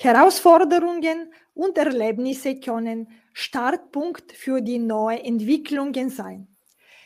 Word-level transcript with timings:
Herausforderungen 0.00 1.32
und 1.54 1.76
Erlebnisse 1.76 2.60
können 2.60 3.08
Startpunkt 3.32 4.30
für 4.30 4.60
die 4.60 4.78
neuen 4.78 5.18
Entwicklungen 5.24 6.08
sein. 6.08 6.46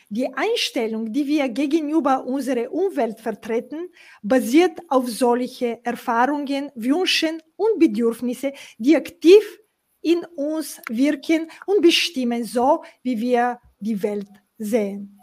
Die 0.09 0.31
Einstellung, 0.31 1.11
die 1.11 1.25
wir 1.25 1.49
gegenüber 1.49 2.23
unserer 2.23 2.71
Umwelt 2.71 3.19
vertreten, 3.19 3.89
basiert 4.21 4.79
auf 4.89 5.09
solche 5.09 5.83
Erfahrungen, 5.83 6.71
Wünschen 6.75 7.41
und 7.55 7.79
Bedürfnisse, 7.79 8.53
die 8.77 8.95
aktiv 8.95 9.43
in 10.01 10.23
uns 10.35 10.79
wirken 10.87 11.49
und 11.65 11.81
bestimmen, 11.81 12.43
so 12.43 12.83
wie 13.01 13.19
wir 13.19 13.59
die 13.79 14.03
Welt 14.03 14.29
sehen. 14.59 15.19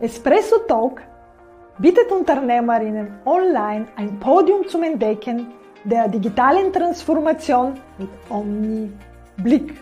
Espresso 0.00 0.58
Talk 0.66 1.00
bietet 1.80 2.12
Unternehmerinnen 2.12 3.08
online 3.24 3.88
ein 3.96 4.20
Podium 4.20 4.68
zum 4.68 4.82
Entdecken 4.82 5.46
der 5.84 6.08
digitalen 6.08 6.70
Transformation 6.72 7.72
mit 7.98 8.10
Omni-Blick. 8.28 9.74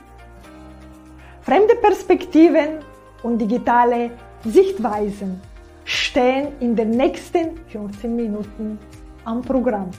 Fremde 1.43 1.75
Perspektiven 1.75 2.79
und 3.25 3.39
digitale 3.39 4.11
Sichtweisen 4.45 5.41
stehen 5.85 6.53
in 6.61 6.77
den 6.77 6.91
nächsten 6.91 7.59
15 7.67 8.15
Minuten 8.15 8.79
am 9.25 9.43
Programm. 9.43 9.91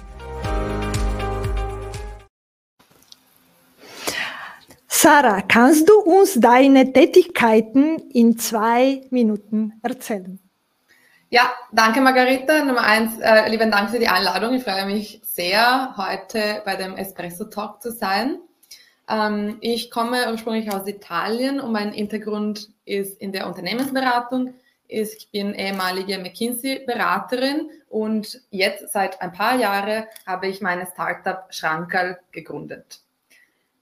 Sarah, 4.87 5.41
kannst 5.41 5.89
du 5.89 5.99
uns 5.99 6.35
deine 6.39 6.93
Tätigkeiten 6.93 7.97
in 8.13 8.37
zwei 8.37 9.01
Minuten 9.09 9.73
erzählen? 9.81 10.39
Ja, 11.31 11.53
danke 11.71 12.01
Margarita. 12.01 12.65
Nummer 12.65 12.81
eins, 12.81 13.19
äh, 13.19 13.47
lieben 13.49 13.69
Dank 13.69 13.91
für 13.91 13.99
die 13.99 14.07
Einladung. 14.07 14.55
Ich 14.55 14.63
freue 14.63 14.87
mich 14.87 15.21
sehr, 15.23 15.93
heute 15.95 16.63
bei 16.65 16.75
dem 16.75 16.95
Espresso 16.95 17.45
Talk 17.45 17.83
zu 17.83 17.91
sein. 17.91 18.39
Ähm, 19.07 19.57
ich 19.61 19.91
komme 19.91 20.31
ursprünglich 20.31 20.71
aus 20.73 20.87
Italien 20.87 21.59
und 21.59 21.71
mein 21.71 21.91
Hintergrund 21.91 22.69
ist 22.83 23.21
in 23.21 23.31
der 23.31 23.45
Unternehmensberatung. 23.45 24.55
Ich 24.87 25.29
bin 25.31 25.53
ehemalige 25.53 26.17
McKinsey-Beraterin 26.17 27.69
und 27.89 28.41
jetzt 28.49 28.91
seit 28.91 29.21
ein 29.21 29.31
paar 29.31 29.55
Jahren 29.55 30.05
habe 30.25 30.47
ich 30.47 30.61
meine 30.61 30.87
Startup 30.91 31.45
Schrankerl 31.51 32.17
gegründet. 32.31 33.01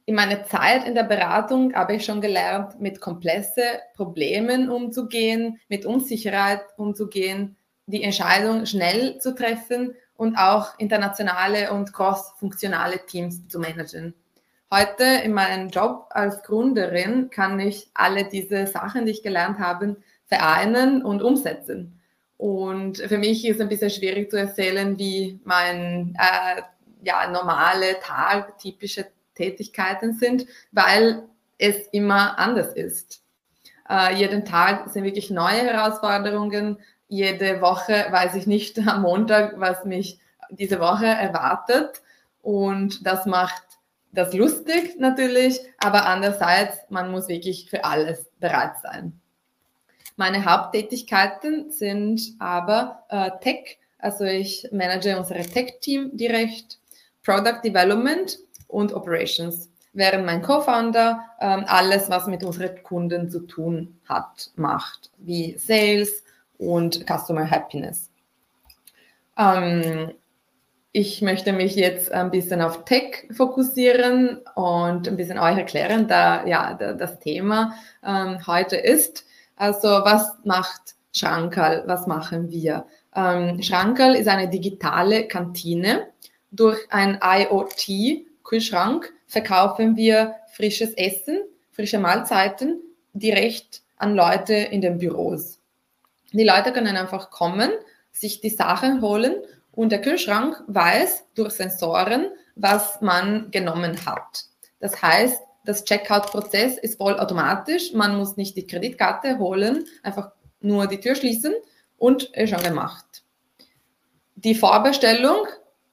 In 0.08 0.16
meiner 0.16 0.46
Zeit 0.46 0.88
in 0.88 0.96
der 0.96 1.04
Beratung 1.04 1.74
habe 1.74 1.96
ich 1.96 2.06
schon 2.06 2.22
gelernt, 2.22 2.80
mit 2.80 3.02
komplexen 3.02 3.66
Problemen 3.94 4.70
umzugehen, 4.70 5.60
mit 5.68 5.86
Unsicherheit 5.86 6.62
umzugehen, 6.78 7.58
die 7.88 8.04
Entscheidung 8.04 8.66
schnell 8.66 9.20
zu 9.20 9.36
treffen 9.36 9.96
und 10.16 10.38
auch 10.38 10.80
internationale 10.80 11.74
und 11.74 11.92
cross-funktionale 11.92 13.06
Teams 13.06 13.50
zu 13.50 13.60
managen. 13.60 14.14
Heute 14.72 15.04
in 15.26 15.34
meinem 15.34 15.68
Job 15.68 16.06
als 16.12 16.42
Gründerin 16.42 17.30
kann 17.30 17.60
ich 17.60 17.90
alle 17.94 18.30
diese 18.30 18.66
Sachen, 18.66 19.06
die 19.06 19.12
ich 19.12 19.24
gelernt 19.24 19.60
habe, 19.60 19.98
vereinen 20.26 21.04
und 21.04 21.22
umsetzen. 21.22 22.00
Und 22.38 23.00
für 23.00 23.18
mich 23.18 23.46
ist 23.46 23.56
es 23.56 23.62
ein 23.62 23.68
bisschen 23.68 23.90
schwierig 23.90 24.32
zu 24.32 24.38
erzählen, 24.38 24.98
wie 24.98 25.42
mein 25.44 26.16
äh, 26.18 26.62
ja, 27.04 27.30
normale 27.30 28.00
Tag, 28.00 28.58
typische 28.58 29.08
Tätigkeiten 29.38 30.14
sind, 30.14 30.46
weil 30.72 31.24
es 31.58 31.88
immer 31.92 32.38
anders 32.40 32.74
ist. 32.74 33.22
Äh, 33.90 34.16
jeden 34.16 34.46
Tag 34.46 34.90
sind 34.90 35.04
wirklich 35.04 35.30
neue 35.30 35.62
Herausforderungen. 35.62 36.80
Jede 37.08 37.62
Woche 37.62 38.08
weiß 38.10 38.36
ich 38.36 38.48
nicht 38.48 38.80
am 38.88 39.04
Montag, 39.04 39.60
was 39.60 39.86
mich 39.86 40.20
diese 40.50 40.80
Woche 40.80 41.06
erwartet. 41.06 42.02
Und 42.42 43.06
das 43.06 43.26
macht 43.26 43.64
das 44.12 44.34
lustig 44.34 44.98
natürlich, 45.00 45.60
aber 45.78 46.06
andererseits, 46.06 46.78
man 46.90 47.12
muss 47.12 47.28
wirklich 47.28 47.70
für 47.70 47.84
alles 47.84 48.26
bereit 48.40 48.74
sein. 48.82 49.20
Meine 50.16 50.46
Haupttätigkeiten 50.46 51.70
sind 51.70 52.22
aber 52.40 53.04
äh, 53.10 53.32
Tech, 53.42 53.78
also 54.00 54.24
ich 54.24 54.68
manage 54.72 55.18
unser 55.18 55.36
Tech-Team 55.36 56.18
direkt, 56.18 56.80
Product 57.24 57.62
Development 57.64 58.38
und 58.68 58.94
Operations, 58.94 59.70
während 59.94 60.26
mein 60.26 60.42
Co-Founder 60.42 61.20
ähm, 61.40 61.66
alles, 61.68 62.10
was 62.10 62.28
mit 62.28 62.44
unseren 62.44 62.82
Kunden 62.84 63.30
zu 63.30 63.42
tun 63.42 64.00
hat, 64.08 64.52
macht, 64.56 65.12
wie 65.18 65.58
Sales 65.58 66.24
und 66.58 67.06
Customer 67.08 67.50
Happiness. 67.50 68.10
Ähm, 69.38 70.14
ich 70.92 71.22
möchte 71.22 71.54
mich 71.54 71.76
jetzt 71.76 72.12
ein 72.12 72.32
bisschen 72.32 72.62
auf 72.62 72.84
Tech 72.86 73.28
fokussieren 73.32 74.40
und 74.56 75.08
ein 75.08 75.16
bisschen 75.16 75.38
euch 75.38 75.58
erklären, 75.58 76.08
da 76.08 76.46
ja 76.46 76.74
das 76.74 77.20
Thema 77.20 77.76
ähm, 78.04 78.40
heute 78.48 78.78
ist. 78.78 79.26
Also 79.56 79.88
was 79.88 80.32
macht 80.44 80.96
Schrankerl? 81.14 81.84
Was 81.86 82.08
machen 82.08 82.50
wir? 82.50 82.86
Ähm, 83.16 83.62
Schrankerl 83.62 84.16
ist 84.16 84.28
eine 84.28 84.50
digitale 84.50 85.28
Kantine. 85.28 86.08
Durch 86.50 86.80
ein 86.90 87.22
IoT-Kühlschrank 88.48 89.14
verkaufen 89.28 89.96
wir 89.96 90.36
frisches 90.54 90.94
Essen, 90.94 91.42
frische 91.72 92.00
Mahlzeiten 92.00 92.80
direkt 93.14 93.82
an 93.98 94.16
Leute 94.16 94.54
in 94.54 94.82
den 94.82 94.98
Büros. 94.98 95.60
Die 96.32 96.44
Leute 96.44 96.72
können 96.72 96.98
einfach 96.98 97.30
kommen, 97.30 97.72
sich 98.12 98.42
die 98.42 98.50
Sachen 98.50 99.02
holen 99.02 99.36
und 99.72 99.92
der 99.92 100.02
Kühlschrank 100.02 100.64
weiß 100.68 101.26
durch 101.36 101.54
Sensoren, 101.54 102.28
was 102.56 103.02
man 103.02 103.52
genommen 103.52 104.06
hat. 104.06 104.46
Das 104.80 105.02
heißt, 105.02 105.42
das 105.66 105.84
Checkout-Prozess 105.84 106.78
ist 106.78 106.98
vollautomatisch. 106.98 107.94
Man 107.94 108.18
muss 108.18 108.38
nicht 108.38 108.56
die 108.56 108.66
Kreditkarte 108.66 109.38
holen, 109.38 109.86
einfach 110.04 110.32
nur 110.62 110.88
die 110.88 111.00
Tür 111.00 111.16
schließen 111.16 111.54
und 111.98 112.24
ist 112.36 112.50
schon 112.50 112.64
gemacht. 112.64 113.06
Die 114.36 114.56
Vorbestellung 114.56 115.48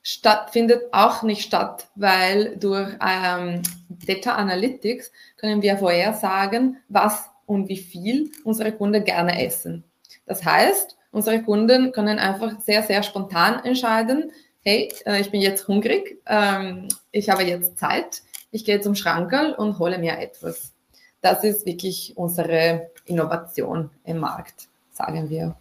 statt, 0.05 0.51
findet 0.53 0.93
auch 0.93 1.25
nicht 1.25 1.43
statt, 1.43 1.89
weil 1.97 2.57
durch 2.59 2.91
ähm, 3.05 3.63
Data 3.89 4.37
Analytics 4.37 5.11
können 5.37 5.63
wir 5.63 5.77
vorhersagen, 5.77 6.77
was 6.89 7.29
und 7.47 7.69
wie 7.69 7.79
viel 7.79 8.31
unsere 8.45 8.71
Kunden 8.71 9.03
gerne 9.03 9.45
essen. 9.45 9.83
Das 10.27 10.45
heißt, 10.45 10.97
Unsere 11.15 11.45
Kunden 11.45 11.93
können 11.93 12.19
einfach 12.19 12.61
sehr, 12.61 12.83
sehr 12.83 13.05
spontan 13.05 13.65
entscheiden, 13.65 14.33
hey, 14.65 14.93
äh, 15.07 15.21
ich 15.21 15.31
bin 15.31 15.41
jetzt 15.41 15.69
hungrig, 15.69 16.21
ähm, 16.27 16.89
ich 17.13 17.31
habe 17.31 17.45
jetzt 17.45 17.79
Zeit, 17.79 18.23
ich 18.51 18.65
gehe 18.65 18.81
zum 18.81 18.97
Schrankerl 18.97 19.53
und 19.53 19.79
hole 19.79 19.99
mir 19.99 20.19
etwas. 20.19 20.73
Das 21.21 21.45
ist 21.45 21.67
wirklich 21.67 22.15
unsere 22.17 22.91
Innovation 23.05 23.91
im 24.05 24.19
Markt, 24.19 24.67
sagen 24.91 25.31
wir. 25.31 25.55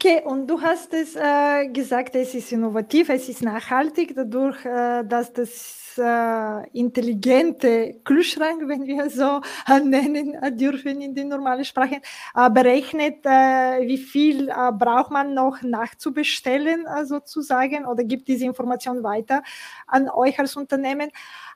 Okay, 0.00 0.22
und 0.24 0.46
du 0.46 0.60
hast 0.62 0.94
es 0.94 1.16
äh, 1.16 1.66
gesagt, 1.70 2.14
es 2.14 2.32
ist 2.32 2.52
innovativ, 2.52 3.08
es 3.08 3.28
ist 3.28 3.42
nachhaltig, 3.42 4.14
dadurch, 4.14 4.64
äh, 4.64 5.02
dass 5.04 5.32
das 5.32 5.98
äh, 5.98 6.68
intelligente 6.70 7.94
Kühlschrank, 8.04 8.62
wenn 8.68 8.86
wir 8.86 9.10
so 9.10 9.40
äh, 9.66 9.80
nennen 9.80 10.36
dürfen 10.56 11.00
in 11.00 11.16
den 11.16 11.26
normalen 11.26 11.64
Sprachen, 11.64 11.98
äh, 12.36 12.48
berechnet, 12.48 13.26
äh, 13.26 13.88
wie 13.88 13.98
viel 13.98 14.50
äh, 14.50 14.70
braucht 14.72 15.10
man 15.10 15.34
noch 15.34 15.62
nachzubestellen, 15.62 16.86
äh, 16.86 17.04
sozusagen, 17.04 17.84
oder 17.84 18.04
gibt 18.04 18.28
diese 18.28 18.44
Information 18.44 19.02
weiter 19.02 19.42
an 19.88 20.08
euch 20.08 20.38
als 20.38 20.54
Unternehmen. 20.54 21.10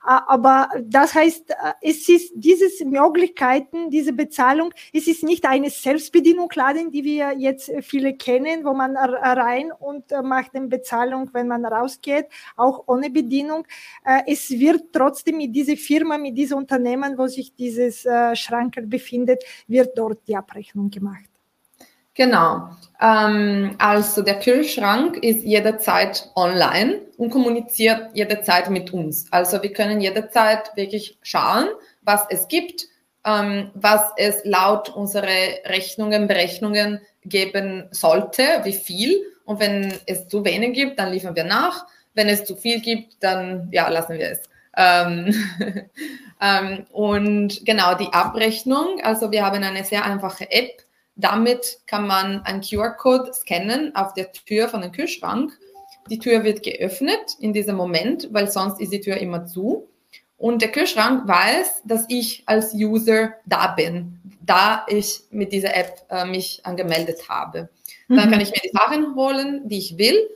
Äh, 0.04 0.20
aber 0.26 0.68
das 0.82 1.14
heißt, 1.14 1.50
äh, 1.50 1.54
es 1.80 2.08
ist 2.08 2.32
diese 2.34 2.84
Möglichkeiten, 2.84 3.90
diese 3.90 4.12
Bezahlung, 4.12 4.72
es 4.92 5.06
ist 5.06 5.22
nicht 5.22 5.46
eine 5.46 5.70
Selbstbedienungladen, 5.70 6.90
die 6.90 7.04
wir 7.04 7.32
jetzt 7.38 7.70
viele 7.82 8.14
kennen, 8.14 8.64
wo 8.64 8.74
man 8.74 8.96
rein 8.96 9.72
und 9.72 10.10
äh, 10.12 10.22
macht 10.22 10.54
eine 10.54 10.66
Bezahlung, 10.66 11.30
wenn 11.32 11.48
man 11.48 11.64
rausgeht, 11.64 12.26
auch 12.56 12.84
ohne 12.86 13.10
Bedienung. 13.10 13.66
Es 14.26 14.50
wird 14.50 14.92
trotzdem 14.92 15.36
mit 15.36 15.54
dieser 15.54 15.76
Firma, 15.76 16.18
mit 16.18 16.36
diesem 16.36 16.58
Unternehmen, 16.58 17.16
wo 17.18 17.26
sich 17.26 17.54
dieses 17.54 18.06
Schranker 18.34 18.82
befindet, 18.82 19.44
wird 19.66 19.96
dort 19.96 20.26
die 20.26 20.36
Abrechnung 20.36 20.90
gemacht. 20.90 21.31
Genau. 22.14 22.68
Ähm, 23.00 23.74
also 23.78 24.22
der 24.22 24.38
Kühlschrank 24.38 25.16
ist 25.16 25.44
jederzeit 25.44 26.30
online 26.36 27.00
und 27.16 27.30
kommuniziert 27.30 28.10
jederzeit 28.14 28.70
mit 28.70 28.92
uns. 28.92 29.26
Also 29.30 29.62
wir 29.62 29.72
können 29.72 30.00
jederzeit 30.00 30.70
wirklich 30.76 31.18
schauen, 31.22 31.68
was 32.02 32.26
es 32.28 32.48
gibt, 32.48 32.86
ähm, 33.24 33.70
was 33.74 34.02
es 34.16 34.44
laut 34.44 34.90
unsere 34.90 35.26
Rechnungen, 35.66 36.28
Berechnungen 36.28 37.00
geben 37.24 37.88
sollte, 37.90 38.42
wie 38.64 38.72
viel. 38.72 39.22
Und 39.44 39.60
wenn 39.60 39.94
es 40.06 40.28
zu 40.28 40.44
wenig 40.44 40.74
gibt, 40.74 40.98
dann 40.98 41.12
liefern 41.12 41.34
wir 41.34 41.44
nach. 41.44 41.86
Wenn 42.14 42.28
es 42.28 42.44
zu 42.44 42.56
viel 42.56 42.80
gibt, 42.80 43.22
dann 43.22 43.68
ja, 43.72 43.88
lassen 43.88 44.18
wir 44.18 44.32
es. 44.32 44.42
Ähm, 44.76 45.34
ähm, 46.40 46.86
und 46.92 47.64
genau 47.64 47.94
die 47.94 48.12
Abrechnung, 48.12 49.00
also 49.02 49.30
wir 49.30 49.44
haben 49.44 49.62
eine 49.62 49.84
sehr 49.84 50.04
einfache 50.04 50.50
App, 50.50 50.82
damit 51.14 51.78
kann 51.86 52.06
man 52.06 52.42
einen 52.42 52.62
QR-Code 52.62 53.32
scannen 53.34 53.94
auf 53.94 54.14
der 54.14 54.32
Tür 54.32 54.68
von 54.68 54.82
dem 54.82 54.92
Kühlschrank 54.92 55.52
die 56.10 56.18
Tür 56.18 56.44
wird 56.44 56.62
geöffnet 56.62 57.36
in 57.38 57.52
diesem 57.52 57.76
Moment, 57.76 58.28
weil 58.32 58.50
sonst 58.50 58.80
ist 58.80 58.92
die 58.92 59.00
Tür 59.00 59.18
immer 59.18 59.46
zu. 59.46 59.88
Und 60.36 60.60
der 60.60 60.72
Kühlschrank 60.72 61.28
weiß, 61.28 61.82
dass 61.84 62.04
ich 62.08 62.42
als 62.46 62.74
User 62.74 63.34
da 63.46 63.68
bin, 63.68 64.20
da 64.44 64.84
ich 64.88 65.20
mit 65.30 65.52
dieser 65.52 65.76
App 65.76 66.04
äh, 66.10 66.24
mich 66.24 66.60
angemeldet 66.64 67.28
habe. 67.28 67.68
Dann 68.08 68.18
kann 68.18 68.34
mhm. 68.34 68.40
ich 68.40 68.50
mir 68.50 68.60
die 68.62 68.76
Sachen 68.76 69.14
holen, 69.14 69.68
die 69.68 69.78
ich 69.78 69.96
will, 69.96 70.28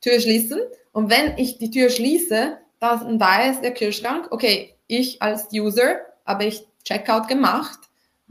Tür 0.00 0.18
schließen. 0.20 0.60
Und 0.90 1.10
wenn 1.10 1.38
ich 1.38 1.58
die 1.58 1.70
Tür 1.70 1.88
schließe, 1.88 2.58
dann 2.80 3.20
weiß 3.20 3.60
der 3.60 3.72
Kühlschrank, 3.72 4.26
okay, 4.32 4.74
ich 4.88 5.22
als 5.22 5.46
User 5.52 6.00
habe 6.26 6.44
ich 6.44 6.66
Checkout 6.84 7.28
gemacht 7.28 7.78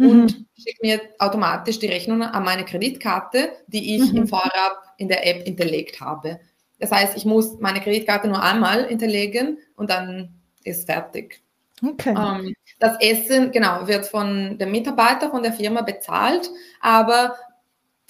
mhm. 0.02 0.10
und 0.10 0.46
schicke 0.58 0.80
mir 0.82 1.02
automatisch 1.20 1.80
die 1.80 1.88
Rechnung 1.88 2.22
an 2.22 2.44
meine 2.44 2.66
Kreditkarte, 2.66 3.52
die 3.68 3.96
ich 3.96 4.12
mhm. 4.12 4.18
im 4.18 4.28
Vorab 4.28 4.94
in 4.98 5.08
der 5.08 5.28
App 5.28 5.46
hinterlegt 5.46 6.02
habe. 6.02 6.40
Das 6.80 6.92
heißt, 6.92 7.16
ich 7.16 7.26
muss 7.26 7.60
meine 7.60 7.80
Kreditkarte 7.80 8.28
nur 8.28 8.42
einmal 8.42 8.88
hinterlegen 8.88 9.60
und 9.76 9.90
dann 9.90 10.42
ist 10.64 10.88
fertig. 10.88 11.42
Okay. 11.84 12.16
Ähm, 12.18 12.54
das 12.80 12.98
Essen, 13.00 13.52
genau, 13.52 13.88
wird 13.88 14.06
von 14.06 14.58
dem 14.58 14.72
Mitarbeiter 14.72 15.30
von 15.30 15.44
der 15.44 15.54
Firma 15.54 15.82
bezahlt, 15.82 16.50
aber 16.80 17.36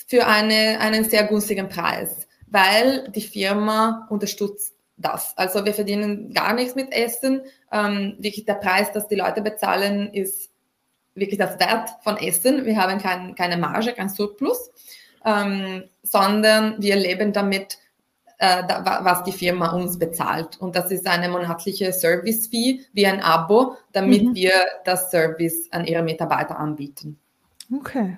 für 0.08 0.28
eine, 0.28 0.80
einen 0.80 1.06
sehr 1.06 1.26
günstigen 1.26 1.70
Preis, 1.70 2.28
weil 2.48 3.10
die 3.10 3.22
Firma 3.22 4.08
unterstützt 4.10 4.74
das. 4.98 5.38
Also 5.38 5.66
wir 5.66 5.74
verdienen 5.74 6.34
gar 6.34 6.54
nichts 6.54 6.76
mit 6.76 6.92
Essen. 6.92 7.42
Ähm, 7.72 8.16
wirklich 8.20 8.46
der 8.46 8.56
Preis, 8.56 8.92
das 8.94 9.08
die 9.08 9.16
Leute 9.16 9.42
bezahlen, 9.42 10.14
ist 10.14 10.51
wirklich 11.16 11.40
das 11.40 11.60
Wert 11.60 11.90
von 12.04 12.18
Essen. 12.18 12.66
Wir 12.66 12.78
haben 12.78 13.00
kein, 13.00 13.36
keine 13.36 13.58
Marge, 13.58 13.94
kein 13.94 14.10
Surplus, 14.10 14.72
ähm, 15.26 15.84
sondern 16.04 16.82
wir 16.82 16.96
leben 16.96 17.34
damit, 17.34 17.78
äh, 18.38 18.64
da, 18.68 19.02
was 19.04 19.24
die 19.24 19.32
Firma 19.32 19.72
uns 19.72 20.00
bezahlt. 20.00 20.60
Und 20.60 20.76
das 20.76 20.92
ist 20.92 21.08
eine 21.08 21.30
monatliche 21.30 21.94
Service-Fee 21.94 22.82
wie 22.94 23.06
ein 23.06 23.22
Abo, 23.22 23.76
damit 23.92 24.24
mhm. 24.24 24.36
wir 24.36 24.54
das 24.84 25.12
Service 25.12 25.68
an 25.72 25.86
ihre 25.86 26.02
Mitarbeiter 26.02 26.58
anbieten. 26.58 27.20
Okay. 27.72 28.18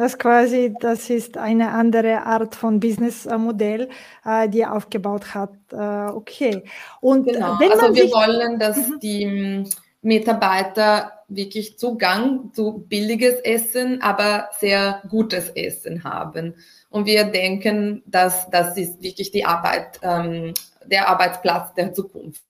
Das 0.00 0.18
quasi, 0.18 0.74
das 0.80 1.10
ist 1.10 1.36
eine 1.36 1.72
andere 1.72 2.22
Art 2.24 2.54
von 2.54 2.80
Businessmodell, 2.80 3.90
äh, 4.24 4.48
die 4.48 4.62
er 4.62 4.74
aufgebaut 4.74 5.34
hat. 5.34 5.52
Äh, 5.70 6.10
okay. 6.10 6.64
Und 7.02 7.26
genau. 7.26 7.58
also 7.60 7.94
wir 7.94 8.10
wollen, 8.10 8.58
dass 8.58 8.88
mhm. 8.88 8.98
die 9.00 9.64
Mitarbeiter 10.00 11.12
wirklich 11.30 11.78
Zugang 11.78 12.52
zu 12.52 12.84
billiges 12.88 13.34
Essen, 13.40 14.02
aber 14.02 14.50
sehr 14.58 15.02
gutes 15.08 15.48
Essen 15.50 16.04
haben. 16.04 16.54
Und 16.90 17.06
wir 17.06 17.24
denken, 17.24 18.02
dass 18.06 18.50
das 18.50 18.76
ist 18.76 19.02
wirklich 19.02 19.30
die 19.30 19.44
Arbeit, 19.44 20.00
ähm, 20.02 20.52
der 20.84 21.08
Arbeitsplatz 21.08 21.72
der 21.74 21.92
Zukunft 21.92 22.42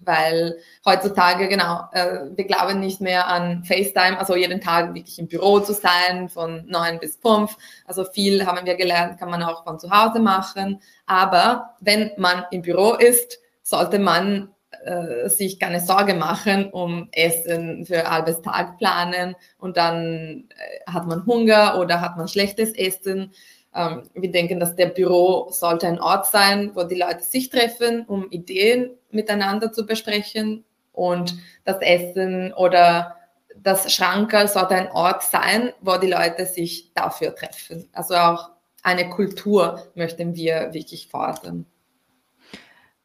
weil 0.00 0.58
heutzutage, 0.84 1.48
genau, 1.48 1.84
äh, 1.92 2.20
wir 2.34 2.44
glauben 2.44 2.80
nicht 2.80 3.00
mehr 3.00 3.28
an 3.28 3.64
FaceTime, 3.64 4.18
also 4.18 4.34
jeden 4.34 4.60
Tag 4.60 4.94
wirklich 4.94 5.18
im 5.18 5.28
Büro 5.28 5.60
zu 5.60 5.72
sein, 5.72 6.28
von 6.28 6.64
neun 6.66 6.98
bis 6.98 7.16
fünf. 7.16 7.56
Also 7.84 8.04
viel 8.04 8.46
haben 8.46 8.66
wir 8.66 8.74
gelernt, 8.74 9.18
kann 9.18 9.30
man 9.30 9.42
auch 9.42 9.64
von 9.64 9.78
zu 9.78 9.90
Hause 9.90 10.20
machen. 10.20 10.80
Aber 11.06 11.76
wenn 11.80 12.10
man 12.16 12.44
im 12.50 12.62
Büro 12.62 12.94
ist, 12.94 13.38
sollte 13.62 13.98
man 13.98 14.48
äh, 14.84 15.28
sich 15.28 15.58
keine 15.58 15.80
Sorge 15.80 16.14
machen 16.14 16.70
um 16.70 17.08
Essen 17.12 17.86
für 17.86 18.10
halbes 18.10 18.42
Tag 18.42 18.78
planen 18.78 19.36
und 19.58 19.76
dann 19.76 20.48
äh, 20.56 20.90
hat 20.90 21.06
man 21.06 21.26
Hunger 21.26 21.78
oder 21.78 22.00
hat 22.00 22.16
man 22.16 22.28
schlechtes 22.28 22.72
Essen. 22.72 23.32
Ähm, 23.74 24.02
wir 24.14 24.30
denken, 24.30 24.60
dass 24.60 24.76
der 24.76 24.86
Büro 24.86 25.48
sollte 25.50 25.86
ein 25.86 26.00
Ort 26.00 26.26
sein, 26.26 26.70
wo 26.74 26.84
die 26.84 26.96
Leute 26.96 27.22
sich 27.22 27.50
treffen, 27.50 28.04
um 28.06 28.30
Ideen 28.30 28.90
miteinander 29.10 29.72
zu 29.72 29.86
besprechen. 29.86 30.64
Und 30.92 31.36
das 31.64 31.80
Essen 31.80 32.52
oder 32.54 33.16
das 33.56 33.92
Schrankerl 33.92 34.48
sollte 34.48 34.74
ein 34.74 34.90
Ort 34.90 35.22
sein, 35.22 35.72
wo 35.80 35.96
die 35.96 36.10
Leute 36.10 36.46
sich 36.46 36.92
dafür 36.94 37.34
treffen. 37.34 37.88
Also 37.92 38.14
auch 38.14 38.50
eine 38.82 39.08
Kultur 39.10 39.82
möchten 39.94 40.34
wir 40.34 40.72
wirklich 40.72 41.08
fordern. 41.08 41.66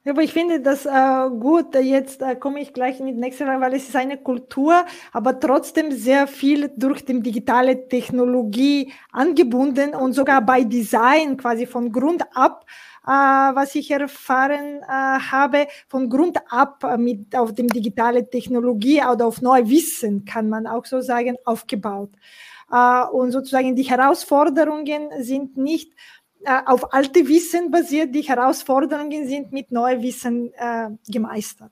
Aber 0.06 0.22
ich 0.22 0.34
finde 0.34 0.60
das 0.60 0.86
äh, 0.86 1.30
gut. 1.30 1.76
Jetzt 1.76 2.22
äh, 2.22 2.36
komme 2.36 2.60
ich 2.60 2.74
gleich 2.74 3.00
mit 3.00 3.16
nächster 3.16 3.46
Frage, 3.46 3.62
weil 3.62 3.74
es 3.74 3.88
ist 3.88 3.96
eine 3.96 4.18
Kultur, 4.18 4.86
aber 5.14 5.40
trotzdem 5.40 5.94
sehr 5.94 6.28
viel 6.28 6.70
durch 6.76 7.06
die 7.06 7.22
digitale 7.22 7.88
Technologie 7.88 8.92
angebunden 9.14 9.96
und 9.96 10.12
sogar 10.12 10.42
bei 10.42 10.66
Design 10.66 11.38
quasi 11.38 11.66
von 11.66 11.90
Grund 11.90 12.22
ab, 12.36 12.66
äh, 13.06 13.10
was 13.10 13.76
ich 13.76 13.92
erfahren 13.92 14.82
äh, 14.82 14.88
habe, 14.88 15.68
von 15.88 16.10
Grund 16.10 16.38
ab 16.50 16.84
mit 16.98 17.34
auf 17.38 17.54
dem 17.54 17.70
digitale 17.70 18.30
Technologie 18.30 19.02
oder 19.10 19.26
auf 19.26 19.42
neue 19.42 19.70
Wissen, 19.70 20.26
kann 20.26 20.50
man 20.50 20.68
auch 20.68 20.86
so 20.86 21.00
sagen, 21.00 21.38
aufgebaut. 21.46 22.10
Äh, 22.70 23.06
und 23.06 23.32
sozusagen 23.32 23.76
die 23.76 23.84
Herausforderungen 23.84 25.10
sind 25.20 25.56
nicht 25.56 25.94
äh, 25.94 26.23
auf 26.66 26.94
alte 26.94 27.28
Wissen 27.28 27.72
basiert, 27.72 28.14
die 28.14 28.22
Herausforderungen 28.22 29.28
sind 29.28 29.52
mit 29.52 29.72
neuem 29.72 30.02
Wissen 30.02 30.54
äh, 30.54 30.90
gemeistert. 31.08 31.72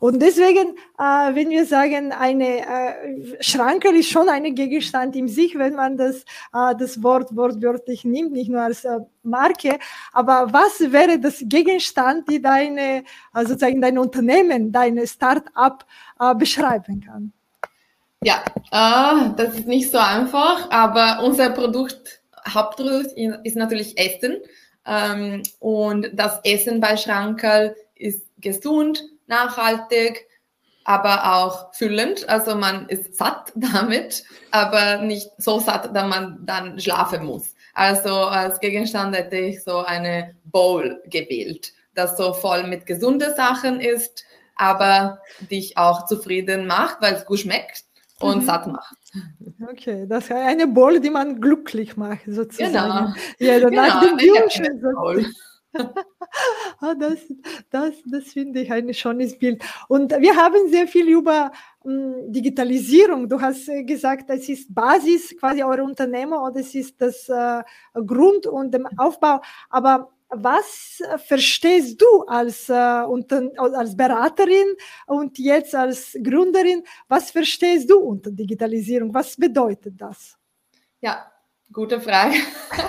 Und 0.00 0.22
deswegen, 0.22 0.76
äh, 0.96 1.34
wenn 1.34 1.50
wir 1.50 1.66
sagen, 1.66 2.12
eine 2.12 2.60
äh, 2.60 3.42
Schranke 3.42 3.88
ist 3.88 4.08
schon 4.08 4.28
ein 4.28 4.54
Gegenstand 4.54 5.16
in 5.16 5.26
sich, 5.26 5.58
wenn 5.58 5.74
man 5.74 5.96
das, 5.96 6.20
äh, 6.54 6.74
das 6.78 7.02
Wort 7.02 7.34
wortwörtlich 7.34 8.04
nimmt, 8.04 8.32
nicht 8.32 8.48
nur 8.48 8.62
als 8.62 8.84
äh, 8.84 8.98
Marke. 9.24 9.78
Aber 10.12 10.52
was 10.52 10.80
wäre 10.92 11.18
das 11.18 11.42
Gegenstand, 11.42 12.28
die 12.28 12.40
deine, 12.40 12.98
äh, 13.34 13.44
sozusagen 13.44 13.80
dein 13.80 13.98
Unternehmen, 13.98 14.70
deine 14.70 15.06
Start-up 15.06 15.84
äh, 16.20 16.34
beschreiben 16.34 17.00
kann? 17.04 17.32
Ja, 18.22 18.42
äh, 18.70 19.30
das 19.36 19.54
ist 19.54 19.66
nicht 19.66 19.90
so 19.90 19.98
einfach, 19.98 20.70
aber 20.70 21.24
unser 21.24 21.50
Produkt 21.50 22.17
Hauptprodukt 22.54 23.12
ist 23.44 23.56
natürlich 23.56 23.98
Essen. 23.98 24.38
Ähm, 24.86 25.42
und 25.58 26.10
das 26.12 26.40
Essen 26.44 26.80
bei 26.80 26.96
Schrankerl 26.96 27.76
ist 27.94 28.26
gesund, 28.38 29.02
nachhaltig, 29.26 30.26
aber 30.84 31.36
auch 31.36 31.74
füllend. 31.74 32.28
Also 32.28 32.54
man 32.54 32.88
ist 32.88 33.16
satt 33.16 33.52
damit, 33.54 34.24
aber 34.50 34.98
nicht 35.02 35.30
so 35.38 35.58
satt, 35.60 35.94
dass 35.94 36.08
man 36.08 36.38
dann 36.46 36.80
schlafen 36.80 37.26
muss. 37.26 37.54
Also 37.74 38.14
als 38.14 38.58
Gegenstand 38.60 39.14
hätte 39.14 39.36
ich 39.36 39.62
so 39.62 39.78
eine 39.78 40.34
Bowl 40.44 41.00
gewählt, 41.06 41.72
das 41.94 42.16
so 42.16 42.32
voll 42.32 42.64
mit 42.64 42.86
gesunden 42.86 43.34
Sachen 43.36 43.80
ist, 43.80 44.24
aber 44.56 45.20
dich 45.50 45.76
auch 45.76 46.06
zufrieden 46.06 46.66
macht, 46.66 47.00
weil 47.00 47.14
es 47.14 47.24
gut 47.24 47.40
schmeckt 47.40 47.84
und 48.20 48.38
mhm. 48.38 48.42
satt 48.42 48.66
macht. 48.66 48.96
Okay, 49.70 50.06
das 50.08 50.24
ist 50.24 50.32
eine 50.32 50.66
Bowl, 50.66 51.00
die 51.00 51.10
man 51.10 51.40
glücklich 51.40 51.96
macht, 51.96 52.22
sozusagen. 52.26 52.72
Genau. 52.72 53.52
Ja, 53.52 53.58
genau, 53.58 53.82
nach 53.82 54.00
dem 54.02 54.18
Wünschen. 54.18 55.34
ah, 56.80 56.94
das, 56.94 57.20
das, 57.70 57.94
das 58.10 58.24
finde 58.32 58.62
ich 58.62 58.72
ein 58.72 58.92
schönes 58.94 59.38
Bild. 59.38 59.62
Und 59.88 60.10
wir 60.10 60.34
haben 60.34 60.68
sehr 60.70 60.88
viel 60.88 61.08
über 61.08 61.52
um, 61.80 62.32
Digitalisierung. 62.32 63.28
Du 63.28 63.40
hast 63.40 63.68
äh, 63.68 63.84
gesagt, 63.84 64.30
das 64.30 64.48
ist 64.48 64.74
Basis 64.74 65.36
quasi 65.38 65.62
eurer 65.62 65.84
Unternehmer 65.84 66.42
oder 66.42 66.60
es 66.60 66.74
ist 66.74 67.00
das 67.00 67.28
äh, 67.28 67.62
Grund 67.94 68.46
und 68.46 68.72
dem 68.72 68.86
Aufbau. 68.96 69.40
Aber 69.68 70.10
was 70.30 71.02
verstehst 71.26 72.00
du 72.00 72.22
als, 72.26 72.68
äh, 72.68 72.74
als 72.74 73.96
Beraterin 73.96 74.74
und 75.06 75.38
jetzt 75.38 75.74
als 75.74 76.16
Gründerin? 76.22 76.82
Was 77.08 77.30
verstehst 77.30 77.90
du 77.90 77.98
unter 77.98 78.30
Digitalisierung? 78.30 79.12
Was 79.14 79.36
bedeutet 79.36 79.94
das? 79.96 80.36
Ja, 81.00 81.30
gute 81.72 82.00
Frage. 82.00 82.36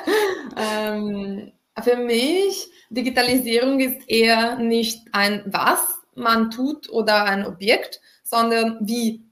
ähm, 0.57 1.51
für 1.81 1.95
mich, 1.97 2.71
Digitalisierung 2.89 3.79
ist 3.79 4.09
eher 4.09 4.57
nicht 4.57 5.07
ein 5.13 5.43
was 5.45 5.99
man 6.15 6.51
tut 6.51 6.89
oder 6.89 7.23
ein 7.23 7.45
Objekt, 7.45 8.01
sondern 8.23 8.77
wie 8.81 9.23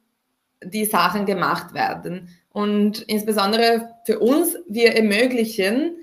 die 0.63 0.85
Sachen 0.85 1.25
gemacht 1.25 1.73
werden. 1.73 2.29
Und 2.51 3.01
insbesondere 3.03 3.89
für 4.05 4.19
uns, 4.19 4.55
wir 4.67 4.95
ermöglichen, 4.95 5.97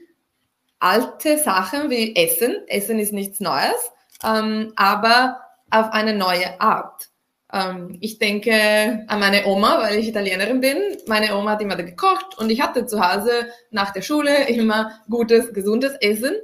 alte 0.80 1.38
Sachen 1.38 1.90
wie 1.90 2.14
Essen. 2.16 2.56
Essen 2.66 2.98
ist 2.98 3.12
nichts 3.12 3.40
Neues, 3.40 3.92
ähm, 4.24 4.72
aber 4.76 5.40
auf 5.70 5.92
eine 5.92 6.14
neue 6.14 6.60
Art. 6.60 7.08
Ähm, 7.52 7.98
ich 8.00 8.18
denke 8.18 9.04
an 9.06 9.20
meine 9.20 9.46
Oma, 9.46 9.80
weil 9.80 9.98
ich 9.98 10.08
Italienerin 10.08 10.60
bin. 10.60 10.76
Meine 11.06 11.36
Oma 11.36 11.52
hat 11.52 11.62
immer 11.62 11.76
gekocht 11.76 12.38
und 12.38 12.50
ich 12.50 12.60
hatte 12.60 12.86
zu 12.86 13.00
Hause 13.00 13.48
nach 13.70 13.92
der 13.92 14.02
Schule 14.02 14.48
immer 14.48 14.90
gutes, 15.08 15.52
gesundes 15.52 15.94
Essen. 16.00 16.34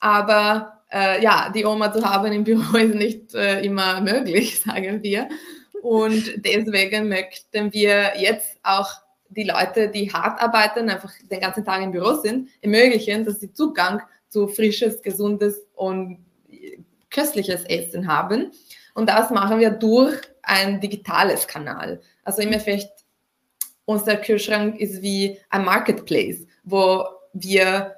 Aber 0.00 0.82
äh, 0.92 1.22
ja, 1.22 1.50
die 1.54 1.64
Oma 1.64 1.92
zu 1.92 2.04
haben 2.04 2.32
im 2.32 2.44
Büro 2.44 2.76
ist 2.76 2.94
nicht 2.94 3.34
äh, 3.34 3.62
immer 3.62 4.00
möglich, 4.00 4.60
sagen 4.64 5.02
wir. 5.02 5.28
Und 5.82 6.44
deswegen 6.44 7.08
möchten 7.08 7.72
wir 7.72 8.12
jetzt 8.18 8.58
auch 8.62 8.90
die 9.30 9.44
Leute, 9.44 9.88
die 9.88 10.12
hart 10.12 10.40
arbeiten, 10.40 10.90
einfach 10.90 11.12
den 11.30 11.40
ganzen 11.40 11.64
Tag 11.64 11.82
im 11.82 11.92
Büro 11.92 12.14
sind, 12.14 12.48
ermöglichen, 12.60 13.24
dass 13.24 13.40
sie 13.40 13.52
Zugang 13.52 14.02
zu 14.28 14.48
frisches, 14.48 15.02
gesundes 15.02 15.66
und 15.74 16.24
köstliches 17.10 17.64
Essen 17.64 18.06
haben. 18.06 18.52
Und 18.94 19.08
das 19.08 19.30
machen 19.30 19.60
wir 19.60 19.70
durch 19.70 20.20
ein 20.42 20.80
digitales 20.80 21.46
Kanal. 21.46 22.00
Also 22.24 22.42
im 22.42 22.52
Effekt, 22.52 22.90
unser 23.84 24.16
Kühlschrank 24.16 24.78
ist 24.78 25.02
wie 25.02 25.38
ein 25.48 25.64
Marketplace, 25.64 26.46
wo 26.64 27.04
wir 27.32 27.96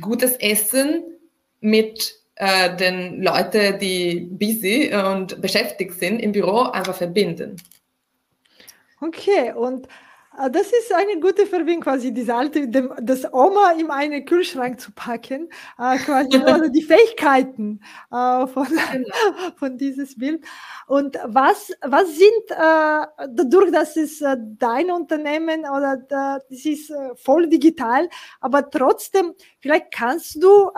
gutes 0.00 0.36
Essen 0.36 1.04
mit 1.60 2.14
äh, 2.36 2.74
den 2.76 3.22
Leuten, 3.22 3.78
die 3.78 4.28
busy 4.30 4.94
und 4.94 5.40
beschäftigt 5.40 5.94
sind 5.94 6.20
im 6.20 6.32
Büro, 6.32 6.62
einfach 6.62 6.94
verbinden. 6.94 7.56
Okay, 9.00 9.52
und 9.52 9.88
das 10.48 10.68
ist 10.68 10.92
eine 10.94 11.20
gute 11.20 11.46
Verbindung, 11.46 11.82
quasi 11.82 12.12
diese 12.12 12.34
alte, 12.34 12.68
dem, 12.68 12.92
das 13.00 13.30
Oma 13.32 13.72
in 13.72 13.90
einen 13.90 14.24
Kühlschrank 14.24 14.80
zu 14.80 14.92
packen, 14.92 15.48
äh, 15.78 15.98
quasi 15.98 16.36
also 16.44 16.68
die 16.70 16.82
Fähigkeiten 16.82 17.80
äh, 18.10 18.46
von, 18.46 18.66
genau. 18.66 19.52
von 19.56 19.76
dieses 19.76 20.16
Bild. 20.16 20.44
Und 20.86 21.18
was, 21.24 21.72
was 21.82 22.16
sind, 22.16 22.50
äh, 22.50 23.26
dadurch, 23.28 23.70
dass 23.72 23.96
es 23.96 24.20
äh, 24.20 24.36
dein 24.58 24.90
Unternehmen 24.90 25.60
oder 25.60 25.96
das 25.96 26.42
ist 26.50 26.90
äh, 26.90 27.14
voll 27.16 27.48
digital, 27.48 28.08
aber 28.40 28.70
trotzdem, 28.70 29.34
vielleicht 29.60 29.92
kannst 29.92 30.42
du 30.42 30.70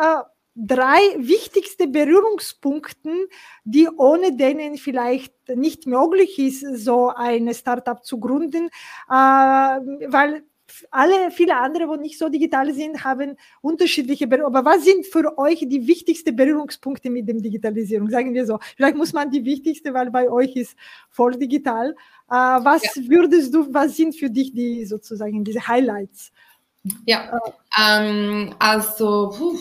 drei 0.55 1.01
wichtigste 1.17 1.89
Berührungspunkten, 1.89 3.27
die 3.65 3.89
ohne 3.89 4.37
denen 4.37 4.77
vielleicht 4.77 5.35
nicht 5.49 5.87
möglich 5.87 6.39
ist, 6.39 6.85
so 6.85 7.09
eine 7.09 7.55
Startup 7.55 8.05
zu 8.05 8.21
gründen, 8.21 8.69
äh, 9.09 9.13
weil 9.13 10.45
alle 10.91 11.31
viele 11.31 11.57
andere, 11.57 11.89
wo 11.89 11.97
nicht 11.97 12.19
so 12.19 12.29
digital 12.29 12.73
sind, 12.73 13.05
haben 13.05 13.37
unterschiedliche 13.61 14.27
Berührungen. 14.27 14.57
Aber 14.57 14.71
was 14.71 14.85
sind 14.85 15.07
für 15.07 15.37
euch 15.39 15.61
die 15.69 15.87
wichtigsten 15.87 16.35
Berührungspunkte 16.35 17.11
mit 17.11 17.29
dem 17.29 17.43
Digitalisierung? 17.43 18.09
Sagen 18.11 18.35
wir 18.35 18.47
so. 18.47 18.59
Vielleicht 18.77 18.97
muss 18.97 19.13
man 19.13 19.31
die 19.31 19.45
wichtigste, 19.45 19.93
weil 19.93 20.11
bei 20.11 20.31
euch 20.31 20.57
ist 20.57 20.77
voll 21.11 21.37
digital. 21.37 21.95
Äh, 22.31 22.35
was 22.35 22.83
ja. 22.83 23.03
würdest 23.09 23.55
du, 23.55 23.73
was 23.73 23.97
sind 23.97 24.17
für 24.17 24.31
dich 24.31 24.53
die 24.53 24.85
sozusagen 24.85 25.45
diese 25.45 25.67
Highlights? 25.67 26.33
Ja, 27.07 27.39
äh, 27.39 27.51
ähm, 27.81 28.55
also 28.59 29.33
puh, 29.37 29.59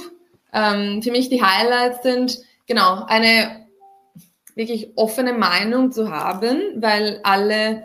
ähm, 0.54 1.02
für 1.02 1.12
mich 1.12 1.30
die 1.30 1.42
Highlights 1.42 2.04
sind, 2.04 2.40
genau, 2.68 3.06
eine 3.06 3.68
wirklich 4.56 4.92
offene 4.96 5.34
Meinung 5.34 5.92
zu 5.92 6.12
haben, 6.12 6.62
weil 6.76 7.20
alle 7.24 7.84